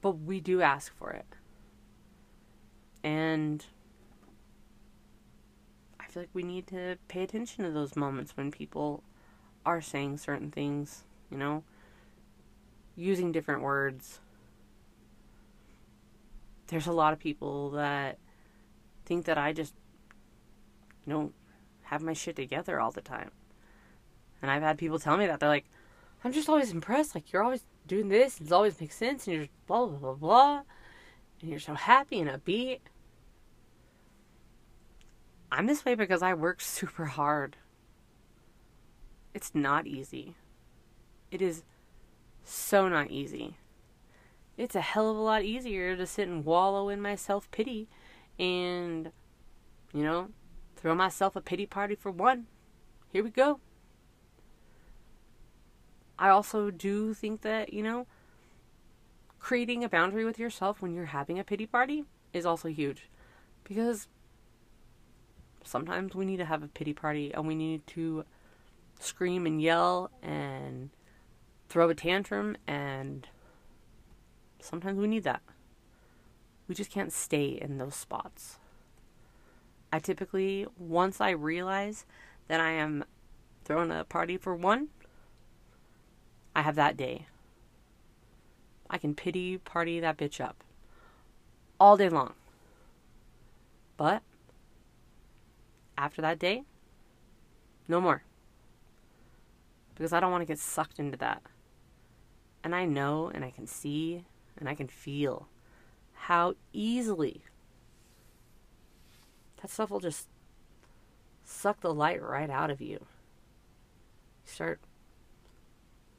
But 0.00 0.12
we 0.12 0.40
do 0.40 0.62
ask 0.62 0.96
for 0.96 1.10
it. 1.10 1.26
And 3.04 3.64
I 6.00 6.06
feel 6.06 6.22
like 6.22 6.30
we 6.32 6.42
need 6.42 6.66
to 6.68 6.96
pay 7.06 7.22
attention 7.22 7.64
to 7.64 7.70
those 7.70 7.94
moments 7.94 8.36
when 8.36 8.50
people 8.50 9.02
are 9.64 9.80
saying 9.80 10.18
certain 10.18 10.50
things, 10.50 11.04
you 11.30 11.36
know? 11.36 11.62
using 12.98 13.30
different 13.30 13.62
words. 13.62 14.18
There's 16.68 16.86
a 16.86 16.92
lot 16.92 17.12
of 17.12 17.18
people 17.18 17.70
that 17.70 18.18
think 19.04 19.24
that 19.24 19.38
I 19.38 19.52
just 19.52 19.74
know 21.06 21.32
have 21.84 22.02
my 22.02 22.12
shit 22.12 22.36
together 22.36 22.78
all 22.78 22.90
the 22.90 23.00
time. 23.00 23.30
And 24.40 24.50
I've 24.50 24.62
had 24.62 24.78
people 24.78 24.98
tell 24.98 25.16
me 25.16 25.26
that 25.26 25.40
they're 25.40 25.48
like, 25.48 25.64
I'm 26.22 26.32
just 26.32 26.48
always 26.48 26.70
impressed. 26.70 27.14
Like 27.14 27.32
you're 27.32 27.42
always 27.42 27.64
doing 27.86 28.08
this, 28.08 28.40
it 28.40 28.52
always 28.52 28.80
makes 28.80 28.96
sense, 28.96 29.26
and 29.26 29.36
you're 29.36 29.48
blah 29.66 29.86
blah 29.86 29.98
blah 29.98 30.14
blah, 30.14 30.62
and 31.40 31.50
you're 31.50 31.58
so 31.58 31.74
happy 31.74 32.20
and 32.20 32.30
upbeat. 32.30 32.80
I'm 35.50 35.66
this 35.66 35.84
way 35.84 35.94
because 35.94 36.22
I 36.22 36.34
work 36.34 36.60
super 36.60 37.06
hard. 37.06 37.56
It's 39.34 39.54
not 39.54 39.86
easy. 39.86 40.34
It 41.30 41.40
is 41.40 41.62
so 42.44 42.88
not 42.88 43.10
easy. 43.10 43.56
It's 44.58 44.74
a 44.74 44.80
hell 44.80 45.08
of 45.08 45.16
a 45.16 45.20
lot 45.20 45.44
easier 45.44 45.96
to 45.96 46.04
sit 46.04 46.26
and 46.26 46.44
wallow 46.44 46.88
in 46.88 47.00
my 47.00 47.14
self 47.14 47.48
pity 47.52 47.88
and, 48.38 49.12
you 49.94 50.02
know, 50.02 50.30
throw 50.74 50.96
myself 50.96 51.36
a 51.36 51.40
pity 51.40 51.64
party 51.64 51.94
for 51.94 52.10
one. 52.10 52.48
Here 53.12 53.22
we 53.22 53.30
go. 53.30 53.60
I 56.18 56.28
also 56.30 56.72
do 56.72 57.14
think 57.14 57.42
that, 57.42 57.72
you 57.72 57.84
know, 57.84 58.08
creating 59.38 59.84
a 59.84 59.88
boundary 59.88 60.24
with 60.24 60.40
yourself 60.40 60.82
when 60.82 60.92
you're 60.92 61.06
having 61.06 61.38
a 61.38 61.44
pity 61.44 61.64
party 61.64 62.04
is 62.32 62.44
also 62.44 62.68
huge. 62.68 63.08
Because 63.62 64.08
sometimes 65.62 66.16
we 66.16 66.24
need 66.24 66.38
to 66.38 66.44
have 66.44 66.64
a 66.64 66.68
pity 66.68 66.92
party 66.92 67.32
and 67.32 67.46
we 67.46 67.54
need 67.54 67.86
to 67.88 68.24
scream 68.98 69.46
and 69.46 69.62
yell 69.62 70.10
and 70.20 70.90
throw 71.68 71.88
a 71.88 71.94
tantrum, 71.94 72.56
and 72.66 73.28
sometimes 74.68 74.98
we 74.98 75.06
need 75.06 75.24
that. 75.24 75.40
We 76.68 76.74
just 76.74 76.90
can't 76.90 77.12
stay 77.12 77.58
in 77.60 77.78
those 77.78 77.94
spots. 77.94 78.58
I 79.90 79.98
typically, 79.98 80.66
once 80.78 81.20
I 81.20 81.30
realize 81.30 82.04
that 82.48 82.60
I 82.60 82.72
am 82.72 83.04
throwing 83.64 83.90
a 83.90 84.04
party 84.04 84.36
for 84.36 84.54
one, 84.54 84.88
I 86.54 86.62
have 86.62 86.74
that 86.74 86.96
day. 86.96 87.26
I 88.90 88.98
can 88.98 89.14
pity 89.14 89.56
party 89.56 90.00
that 90.00 90.18
bitch 90.18 90.40
up 90.40 90.62
all 91.80 91.96
day 91.96 92.10
long. 92.10 92.34
But 93.96 94.22
after 95.96 96.20
that 96.20 96.38
day, 96.38 96.64
no 97.86 98.00
more. 98.00 98.22
Because 99.94 100.12
I 100.12 100.20
don't 100.20 100.30
want 100.30 100.42
to 100.42 100.46
get 100.46 100.58
sucked 100.58 100.98
into 100.98 101.16
that. 101.18 101.42
And 102.62 102.74
I 102.74 102.84
know 102.84 103.30
and 103.34 103.44
I 103.44 103.50
can 103.50 103.66
see 103.66 104.24
and 104.58 104.68
I 104.68 104.74
can 104.74 104.88
feel 104.88 105.48
how 106.12 106.54
easily 106.72 107.42
that 109.60 109.70
stuff 109.70 109.90
will 109.90 110.00
just 110.00 110.28
suck 111.44 111.80
the 111.80 111.94
light 111.94 112.22
right 112.22 112.50
out 112.50 112.70
of 112.70 112.80
you. 112.80 112.98
You 112.98 113.06
start 114.44 114.80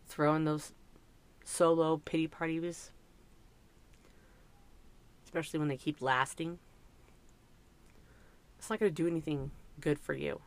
throwing 0.08 0.46
those 0.46 0.74
solo 1.44 1.98
pity 1.98 2.28
parties, 2.28 2.92
especially 5.24 5.60
when 5.60 5.68
they 5.68 5.78
keep 5.78 6.02
lasting. 6.02 6.60
It's 8.58 8.70
not 8.70 8.80
going 8.80 8.92
to 8.92 9.04
do 9.04 9.08
anything 9.08 9.52
good 9.80 10.00
for 10.00 10.14
you. 10.14 10.42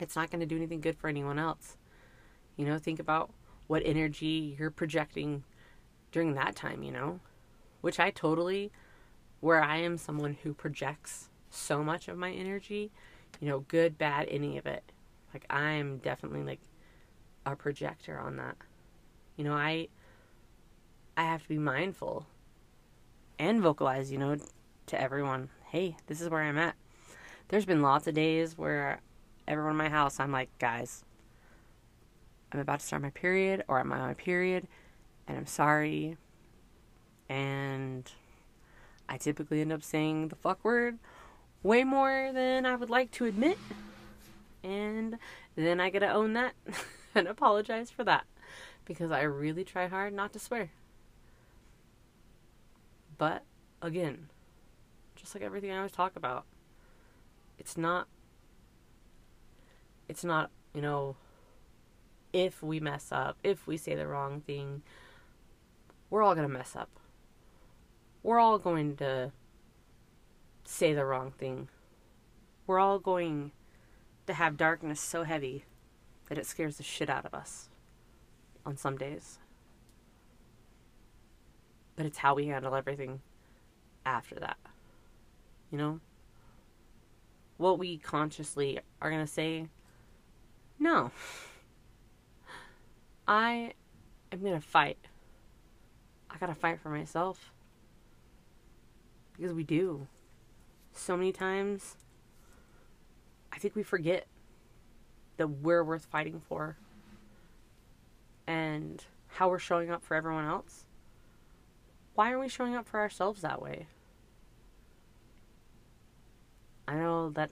It's 0.00 0.16
not 0.16 0.30
going 0.30 0.40
to 0.40 0.46
do 0.46 0.56
anything 0.56 0.80
good 0.80 0.96
for 0.96 1.08
anyone 1.08 1.38
else. 1.38 1.76
You 2.56 2.66
know, 2.66 2.78
think 2.78 2.98
about 2.98 3.30
what 3.66 3.82
energy 3.84 4.56
you're 4.58 4.70
projecting 4.70 5.44
during 6.14 6.34
that 6.34 6.54
time, 6.54 6.84
you 6.84 6.92
know? 6.92 7.18
Which 7.80 7.98
I 7.98 8.10
totally, 8.10 8.70
where 9.40 9.60
I 9.60 9.78
am 9.78 9.98
someone 9.98 10.38
who 10.44 10.54
projects 10.54 11.28
so 11.50 11.82
much 11.82 12.06
of 12.06 12.16
my 12.16 12.30
energy, 12.30 12.92
you 13.40 13.48
know, 13.48 13.64
good, 13.66 13.98
bad, 13.98 14.28
any 14.30 14.56
of 14.56 14.64
it. 14.64 14.84
Like, 15.34 15.44
I'm 15.50 15.98
definitely 15.98 16.44
like 16.44 16.60
a 17.44 17.56
projector 17.56 18.16
on 18.16 18.36
that. 18.36 18.56
You 19.36 19.42
know, 19.42 19.54
I, 19.54 19.88
I 21.16 21.24
have 21.24 21.42
to 21.42 21.48
be 21.48 21.58
mindful 21.58 22.26
and 23.40 23.60
vocalize, 23.60 24.12
you 24.12 24.18
know, 24.18 24.36
to 24.86 25.00
everyone, 25.00 25.48
hey, 25.66 25.96
this 26.06 26.20
is 26.20 26.28
where 26.28 26.42
I'm 26.42 26.58
at. 26.58 26.76
There's 27.48 27.66
been 27.66 27.82
lots 27.82 28.06
of 28.06 28.14
days 28.14 28.56
where 28.56 29.00
everyone 29.48 29.72
in 29.72 29.78
my 29.78 29.88
house, 29.88 30.20
I'm 30.20 30.30
like, 30.30 30.56
guys, 30.60 31.04
I'm 32.52 32.60
about 32.60 32.78
to 32.78 32.86
start 32.86 33.02
my 33.02 33.10
period 33.10 33.64
or 33.66 33.80
I'm 33.80 33.90
on 33.90 33.98
my 33.98 34.14
period 34.14 34.68
and 35.26 35.36
I'm 35.36 35.46
sorry. 35.46 36.16
And 37.28 38.10
I 39.08 39.16
typically 39.16 39.60
end 39.60 39.72
up 39.72 39.82
saying 39.82 40.28
the 40.28 40.36
fuck 40.36 40.64
word 40.64 40.98
way 41.62 41.84
more 41.84 42.30
than 42.32 42.66
I 42.66 42.76
would 42.76 42.90
like 42.90 43.10
to 43.12 43.24
admit. 43.24 43.58
And 44.62 45.18
then 45.56 45.80
I 45.80 45.90
gotta 45.90 46.10
own 46.10 46.32
that 46.34 46.54
and 47.14 47.28
apologize 47.28 47.90
for 47.90 48.04
that 48.04 48.24
because 48.84 49.10
I 49.10 49.22
really 49.22 49.64
try 49.64 49.86
hard 49.86 50.12
not 50.12 50.32
to 50.34 50.38
swear. 50.38 50.70
But 53.16 53.44
again, 53.80 54.28
just 55.14 55.34
like 55.34 55.44
everything 55.44 55.70
I 55.70 55.76
always 55.76 55.92
talk 55.92 56.16
about, 56.16 56.44
it's 57.58 57.76
not, 57.76 58.08
it's 60.08 60.24
not, 60.24 60.50
you 60.74 60.82
know, 60.82 61.16
if 62.32 62.62
we 62.62 62.80
mess 62.80 63.10
up, 63.12 63.38
if 63.44 63.66
we 63.66 63.76
say 63.76 63.94
the 63.94 64.06
wrong 64.06 64.40
thing, 64.40 64.82
we're 66.14 66.22
all 66.22 66.36
going 66.36 66.46
to 66.46 66.54
mess 66.54 66.76
up. 66.76 67.00
We're 68.22 68.38
all 68.38 68.56
going 68.56 68.94
to 68.98 69.32
say 70.62 70.94
the 70.94 71.04
wrong 71.04 71.32
thing. 71.32 71.68
We're 72.68 72.78
all 72.78 73.00
going 73.00 73.50
to 74.28 74.32
have 74.32 74.56
darkness 74.56 75.00
so 75.00 75.24
heavy 75.24 75.64
that 76.28 76.38
it 76.38 76.46
scares 76.46 76.76
the 76.76 76.84
shit 76.84 77.10
out 77.10 77.26
of 77.26 77.34
us 77.34 77.68
on 78.64 78.76
some 78.76 78.96
days. 78.96 79.40
But 81.96 82.06
it's 82.06 82.18
how 82.18 82.36
we 82.36 82.46
handle 82.46 82.76
everything 82.76 83.20
after 84.06 84.36
that. 84.36 84.58
You 85.72 85.78
know? 85.78 86.00
What 87.56 87.80
we 87.80 87.98
consciously 87.98 88.78
are 89.02 89.10
going 89.10 89.26
to 89.26 89.32
say, 89.32 89.66
no. 90.78 91.10
I 93.26 93.72
am 94.30 94.42
going 94.42 94.54
to 94.54 94.60
fight. 94.64 95.08
I 96.34 96.38
got 96.38 96.46
to 96.46 96.54
fight 96.54 96.80
for 96.80 96.88
myself. 96.88 97.52
Because 99.36 99.52
we 99.52 99.62
do. 99.62 100.08
So 100.92 101.16
many 101.16 101.32
times, 101.32 101.96
I 103.52 103.58
think 103.58 103.76
we 103.76 103.82
forget 103.82 104.26
that 105.36 105.46
we're 105.46 105.84
worth 105.84 106.06
fighting 106.06 106.40
for 106.48 106.76
and 108.46 109.04
how 109.28 109.48
we're 109.48 109.58
showing 109.58 109.90
up 109.90 110.02
for 110.02 110.14
everyone 110.14 110.44
else. 110.44 110.86
Why 112.14 112.28
aren't 112.28 112.40
we 112.40 112.48
showing 112.48 112.74
up 112.74 112.86
for 112.86 113.00
ourselves 113.00 113.40
that 113.42 113.60
way? 113.60 113.86
I 116.86 116.94
know 116.94 117.30
that 117.30 117.50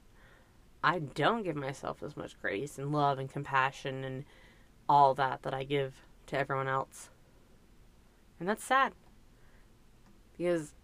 I 0.85 0.99
don't 0.99 1.43
give 1.43 1.57
myself 1.57 2.03
as 2.03 2.17
much 2.17 2.41
grace 2.41 2.79
and 2.79 2.93
love 2.93 3.19
and 3.19 3.31
compassion 3.31 4.05
and 4.05 4.25
all 4.89 5.15
that 5.15 5.43
that 5.43 5.55
I 5.55 5.65
give 5.65 5.95
to 6.27 6.39
everyone 6.39 6.69
else. 6.69 7.09
And 8.43 8.49
that's 8.49 8.65
sad. 8.65 8.93
Because 10.37 10.75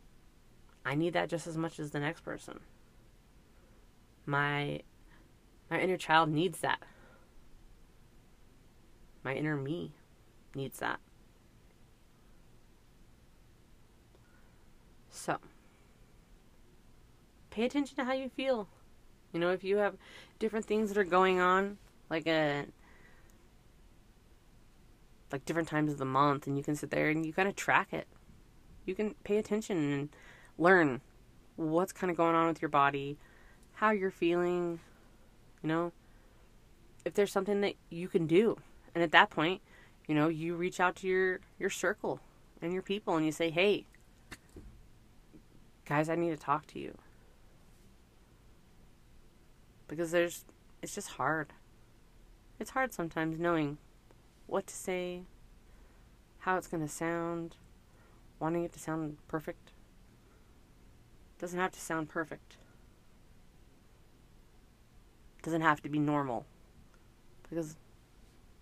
I 0.84 0.94
need 0.94 1.14
that 1.14 1.28
just 1.28 1.48
as 1.48 1.56
much 1.56 1.80
as 1.80 1.90
the 1.90 1.98
next 1.98 2.20
person. 2.20 2.60
My 4.26 4.82
my 5.68 5.80
inner 5.80 5.96
child 5.96 6.28
needs 6.28 6.60
that. 6.60 6.78
My 9.24 9.34
inner 9.34 9.56
me 9.56 9.90
needs 10.54 10.78
that. 10.78 11.00
So, 15.10 15.38
pay 17.50 17.64
attention 17.64 17.96
to 17.96 18.04
how 18.04 18.12
you 18.12 18.28
feel. 18.28 18.68
You 19.32 19.40
know, 19.40 19.50
if 19.50 19.64
you 19.64 19.78
have 19.78 19.96
different 20.38 20.66
things 20.66 20.90
that 20.90 20.96
are 20.96 21.02
going 21.02 21.40
on, 21.40 21.78
like 22.08 22.28
a 22.28 22.66
like 25.32 25.44
different 25.44 25.68
times 25.68 25.92
of 25.92 25.98
the 25.98 26.04
month 26.04 26.46
and 26.46 26.56
you 26.56 26.64
can 26.64 26.74
sit 26.74 26.90
there 26.90 27.08
and 27.08 27.24
you 27.24 27.32
kind 27.32 27.48
of 27.48 27.56
track 27.56 27.92
it. 27.92 28.06
You 28.86 28.94
can 28.94 29.14
pay 29.24 29.36
attention 29.36 29.92
and 29.92 30.08
learn 30.56 31.00
what's 31.56 31.92
kind 31.92 32.10
of 32.10 32.16
going 32.16 32.34
on 32.34 32.48
with 32.48 32.62
your 32.62 32.68
body, 32.68 33.18
how 33.74 33.90
you're 33.90 34.10
feeling, 34.10 34.80
you 35.62 35.68
know, 35.68 35.92
if 37.04 37.14
there's 37.14 37.32
something 37.32 37.60
that 37.60 37.74
you 37.90 38.08
can 38.08 38.26
do. 38.26 38.56
And 38.94 39.04
at 39.04 39.12
that 39.12 39.30
point, 39.30 39.60
you 40.06 40.14
know, 40.14 40.28
you 40.28 40.54
reach 40.54 40.80
out 40.80 40.96
to 40.96 41.06
your 41.06 41.40
your 41.58 41.70
circle 41.70 42.20
and 42.62 42.72
your 42.72 42.82
people 42.82 43.16
and 43.16 43.26
you 43.26 43.32
say, 43.32 43.50
"Hey, 43.50 43.86
guys, 45.84 46.08
I 46.08 46.14
need 46.14 46.30
to 46.30 46.36
talk 46.36 46.66
to 46.68 46.78
you." 46.78 46.96
Because 49.86 50.10
there's 50.10 50.44
it's 50.82 50.94
just 50.94 51.10
hard. 51.10 51.52
It's 52.58 52.70
hard 52.70 52.92
sometimes 52.92 53.38
knowing 53.38 53.78
what 54.48 54.66
to 54.66 54.74
say, 54.74 55.22
how 56.40 56.56
it's 56.56 56.66
going 56.66 56.82
to 56.82 56.92
sound, 56.92 57.56
wanting 58.40 58.64
it 58.64 58.72
to 58.72 58.78
sound 58.80 59.18
perfect. 59.28 59.72
It 61.36 61.40
doesn't 61.40 61.60
have 61.60 61.72
to 61.72 61.80
sound 61.80 62.08
perfect. 62.08 62.56
It 65.38 65.44
doesn't 65.44 65.60
have 65.60 65.82
to 65.82 65.88
be 65.88 65.98
normal. 65.98 66.46
Because 67.48 67.76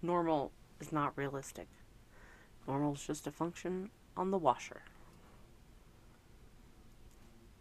normal 0.02 0.50
is 0.80 0.92
not 0.92 1.16
realistic. 1.16 1.68
Normal 2.66 2.94
is 2.94 3.06
just 3.06 3.26
a 3.28 3.30
function 3.30 3.90
on 4.16 4.32
the 4.32 4.38
washer. 4.38 4.82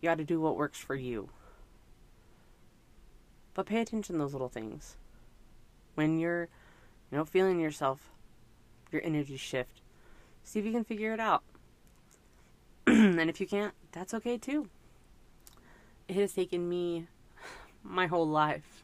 You 0.02 0.10
got 0.10 0.18
to 0.18 0.24
do 0.24 0.42
what 0.42 0.58
works 0.58 0.80
for 0.80 0.96
you. 0.96 1.30
But 3.54 3.68
pay 3.68 3.82
attention 3.82 4.16
to 4.16 4.20
those 4.20 4.34
little 4.34 4.50
things. 4.50 4.98
When 5.94 6.20
you're, 6.20 6.50
you 7.12 7.18
know, 7.18 7.24
feeling 7.24 7.60
yourself 7.60 8.12
your 8.92 9.04
energy 9.04 9.38
shift. 9.38 9.82
See 10.44 10.60
if 10.60 10.66
you 10.66 10.72
can 10.72 10.84
figure 10.84 11.14
it 11.14 11.20
out. 11.20 11.44
and 12.88 13.30
if 13.30 13.40
you 13.40 13.48
can't, 13.48 13.74
that's 13.92 14.14
okay 14.14 14.38
too. 14.38 14.70
It 16.08 16.16
has 16.18 16.34
taken 16.34 16.70
me 16.70 17.08
my 17.84 18.08
whole 18.08 18.28
life 18.28 18.84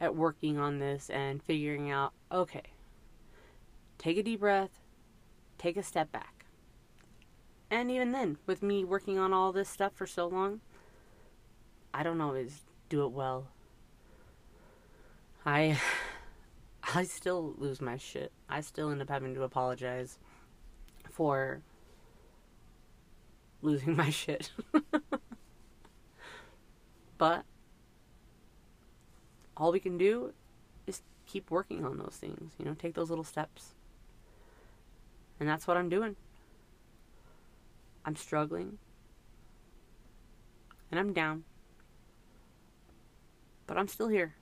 at 0.00 0.14
working 0.14 0.58
on 0.58 0.78
this 0.78 1.10
and 1.10 1.42
figuring 1.42 1.90
out 1.90 2.12
okay, 2.32 2.62
take 3.98 4.18
a 4.18 4.22
deep 4.22 4.40
breath, 4.40 4.80
take 5.58 5.76
a 5.76 5.82
step 5.82 6.10
back. 6.12 6.44
And 7.70 7.90
even 7.90 8.12
then, 8.12 8.38
with 8.46 8.62
me 8.62 8.84
working 8.84 9.18
on 9.18 9.32
all 9.32 9.52
this 9.52 9.68
stuff 9.68 9.92
for 9.94 10.06
so 10.06 10.26
long, 10.26 10.60
I 11.92 12.02
don't 12.02 12.20
always 12.20 12.62
do 12.88 13.04
it 13.04 13.12
well. 13.12 13.48
I 15.46 15.78
I 16.94 17.04
still 17.04 17.54
lose 17.58 17.80
my 17.80 17.96
shit. 17.96 18.30
I 18.48 18.60
still 18.60 18.90
end 18.90 19.02
up 19.02 19.08
having 19.08 19.34
to 19.34 19.42
apologize 19.42 20.18
for 21.10 21.62
losing 23.62 23.96
my 23.96 24.10
shit. 24.10 24.52
but 27.18 27.44
all 29.56 29.72
we 29.72 29.80
can 29.80 29.98
do 29.98 30.32
is 30.86 31.02
keep 31.26 31.50
working 31.50 31.84
on 31.84 31.98
those 31.98 32.16
things, 32.20 32.52
you 32.58 32.64
know, 32.64 32.74
take 32.74 32.94
those 32.94 33.10
little 33.10 33.24
steps. 33.24 33.74
And 35.40 35.48
that's 35.48 35.66
what 35.66 35.76
I'm 35.76 35.88
doing. 35.88 36.14
I'm 38.04 38.14
struggling. 38.14 38.78
And 40.90 41.00
I'm 41.00 41.12
down. 41.12 41.42
But 43.66 43.78
I'm 43.78 43.88
still 43.88 44.08
here. 44.08 44.34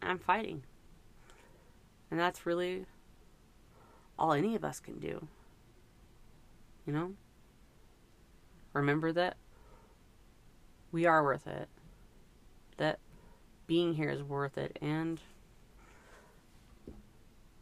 And 0.00 0.10
I'm 0.10 0.18
fighting. 0.18 0.62
And 2.10 2.18
that's 2.18 2.44
really 2.44 2.86
all 4.18 4.32
any 4.32 4.54
of 4.54 4.64
us 4.64 4.80
can 4.80 4.98
do. 4.98 5.26
You 6.86 6.92
know? 6.92 7.12
Remember 8.72 9.12
that 9.12 9.36
we 10.92 11.06
are 11.06 11.22
worth 11.22 11.46
it. 11.46 11.68
That 12.76 12.98
being 13.66 13.94
here 13.94 14.10
is 14.10 14.22
worth 14.22 14.58
it. 14.58 14.78
And 14.80 15.20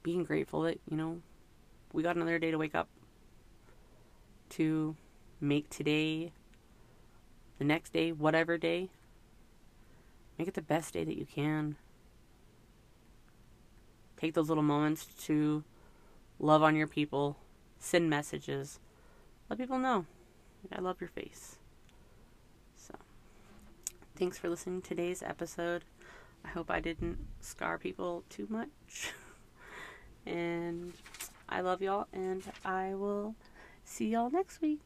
being 0.03 0.25
grateful 0.25 0.63
that, 0.63 0.81
you 0.91 0.97
know, 0.97 1.21
we 1.93 2.03
got 2.03 2.17
another 2.17 2.39
day 2.39 2.51
to 2.51 2.59
wake 2.59 2.75
up. 2.75 2.89
To 4.51 4.97
make 5.41 5.69
today, 5.69 6.33
the 7.59 7.65
next 7.65 7.93
day, 7.93 8.13
whatever 8.13 8.57
day, 8.57 8.89
make 10.39 10.49
it 10.49 10.55
the 10.55 10.63
best 10.63 10.95
day 10.95 11.05
that 11.05 11.19
you 11.19 11.27
can. 11.27 11.77
Take 14.19 14.35
those 14.35 14.49
little 14.49 14.65
moments 14.65 15.07
to 15.27 15.63
love 16.39 16.63
on 16.63 16.77
your 16.77 16.87
people, 16.87 17.37
send 17.79 18.11
messages, 18.11 18.81
let 19.49 19.59
people 19.59 19.79
know 19.79 20.07
I 20.77 20.81
love 20.81 21.01
your 21.01 21.09
face. 21.09 21.57
So, 22.77 22.95
thanks 24.17 24.39
for 24.39 24.49
listening 24.49 24.83
to 24.83 24.89
today's 24.89 25.23
episode. 25.23 25.85
I 26.45 26.49
hope 26.49 26.71
I 26.71 26.81
didn't 26.81 27.19
scar 27.41 27.79
people 27.79 28.25
too 28.29 28.47
much. 28.51 29.13
and 30.27 30.93
I 31.49 31.61
love 31.61 31.81
y'all, 31.81 32.07
and 32.13 32.43
I 32.65 32.95
will 32.95 33.35
see 33.85 34.09
y'all 34.09 34.31
next 34.31 34.61
week. 34.61 34.81